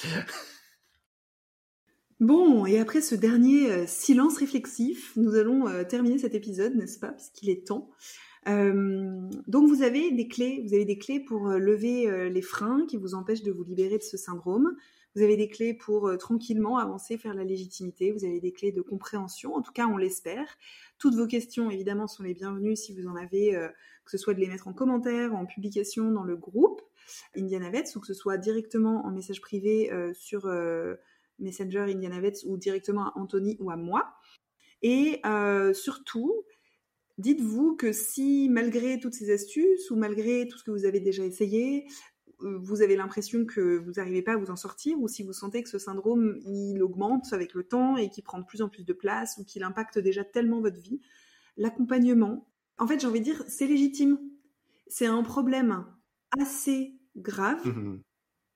[2.20, 7.12] Bon, et après ce dernier euh, silence réflexif, nous allons terminer cet épisode, n'est-ce pas,
[7.12, 7.90] puisqu'il est temps.
[8.46, 13.16] donc vous avez des clés, vous avez des clés pour lever les freins qui vous
[13.16, 14.76] empêchent de vous libérer de ce syndrome.
[15.16, 18.12] Vous avez des clés pour euh, tranquillement avancer, faire la légitimité.
[18.12, 19.56] Vous avez des clés de compréhension.
[19.56, 20.58] En tout cas, on l'espère.
[20.98, 23.70] Toutes vos questions, évidemment, sont les bienvenues si vous en avez, euh,
[24.04, 26.82] que ce soit de les mettre en commentaire, en publication dans le groupe
[27.38, 30.48] Indianavets, ou que ce soit directement en message privé euh, sur
[31.40, 34.16] Messenger Indianavets ou directement à Anthony ou à moi.
[34.82, 35.22] Et
[35.74, 36.44] surtout,
[37.18, 41.26] dites-vous que si malgré toutes ces astuces ou malgré tout ce que vous avez déjà
[41.26, 41.88] essayé,
[42.42, 45.34] euh, vous avez l'impression que vous n'arrivez pas à vous en sortir ou si vous
[45.34, 48.70] sentez que ce syndrome il augmente avec le temps et qu'il prend de plus en
[48.70, 51.00] plus de place ou qu'il impacte déjà tellement votre vie,
[51.58, 54.20] l'accompagnement, en fait j'ai envie de dire c'est légitime.
[54.88, 55.86] C'est un problème
[56.38, 58.02] assez grave, mmh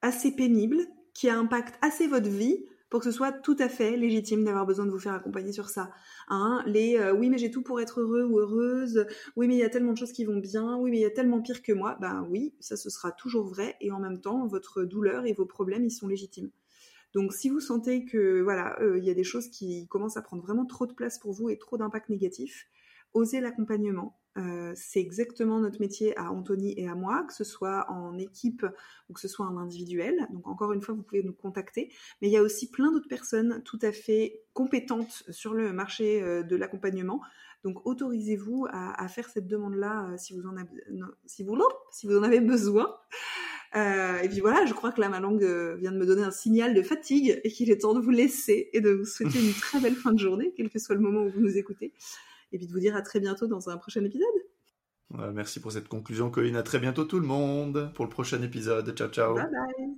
[0.02, 4.44] assez pénible, qui impacte assez votre vie pour que ce soit tout à fait légitime
[4.44, 5.92] d'avoir besoin de vous faire accompagner sur ça.
[6.28, 9.06] Hein, les euh, oui mais j'ai tout pour être heureux ou heureuse,
[9.36, 11.06] oui mais il y a tellement de choses qui vont bien, oui mais il y
[11.06, 14.20] a tellement pire que moi, ben oui, ça ce sera toujours vrai et en même
[14.20, 16.50] temps votre douleur et vos problèmes ils sont légitimes.
[17.14, 20.22] Donc si vous sentez que voilà, euh, il y a des choses qui commencent à
[20.22, 22.68] prendre vraiment trop de place pour vous et trop d'impact négatif,
[23.14, 24.19] osez l'accompagnement.
[24.38, 28.66] Euh, c'est exactement notre métier à Anthony et à moi, que ce soit en équipe
[29.10, 30.28] ou que ce soit en individuel.
[30.32, 31.92] Donc encore une fois, vous pouvez nous contacter.
[32.22, 36.22] Mais il y a aussi plein d'autres personnes tout à fait compétentes sur le marché
[36.22, 37.22] euh, de l'accompagnement.
[37.64, 40.70] Donc autorisez-vous à, faire cette demande-là euh, si, vous en avez,
[41.26, 41.58] si, vous,
[41.92, 42.88] si vous en avez besoin.
[43.76, 45.44] et puis voilà, je crois que là, ma langue
[45.78, 48.70] vient de me donner un signal de fatigue et qu'il est temps de vous laisser
[48.72, 51.24] et de vous souhaiter une très belle fin de journée, quel que soit le moment
[51.24, 51.92] où vous nous écoutez
[52.52, 54.28] et puis de vous dire à très bientôt dans un prochain épisode.
[55.34, 56.56] merci pour cette conclusion, Colline.
[56.56, 58.96] À très bientôt tout le monde pour le prochain épisode.
[58.96, 59.36] Ciao, ciao.
[59.36, 59.96] Bye bye.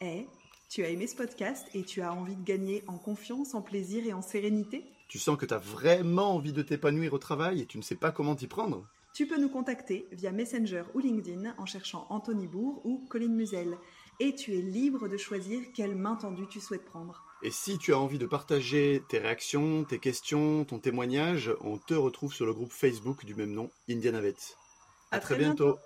[0.00, 0.26] Eh,
[0.68, 4.04] tu as aimé ce podcast et tu as envie de gagner en confiance, en plaisir
[4.06, 4.84] et en sérénité?
[5.08, 7.94] Tu sens que tu as vraiment envie de t'épanouir au travail et tu ne sais
[7.94, 8.86] pas comment t'y prendre?
[9.14, 13.78] Tu peux nous contacter via Messenger ou LinkedIn en cherchant Anthony Bourg ou Colline Musel.
[14.18, 17.23] Et tu es libre de choisir quelle main tendue tu souhaites prendre.
[17.44, 21.92] Et si tu as envie de partager tes réactions, tes questions, ton témoignage, on te
[21.92, 24.34] retrouve sur le groupe Facebook du même nom, Indianavet.
[25.10, 25.78] À À très bientôt.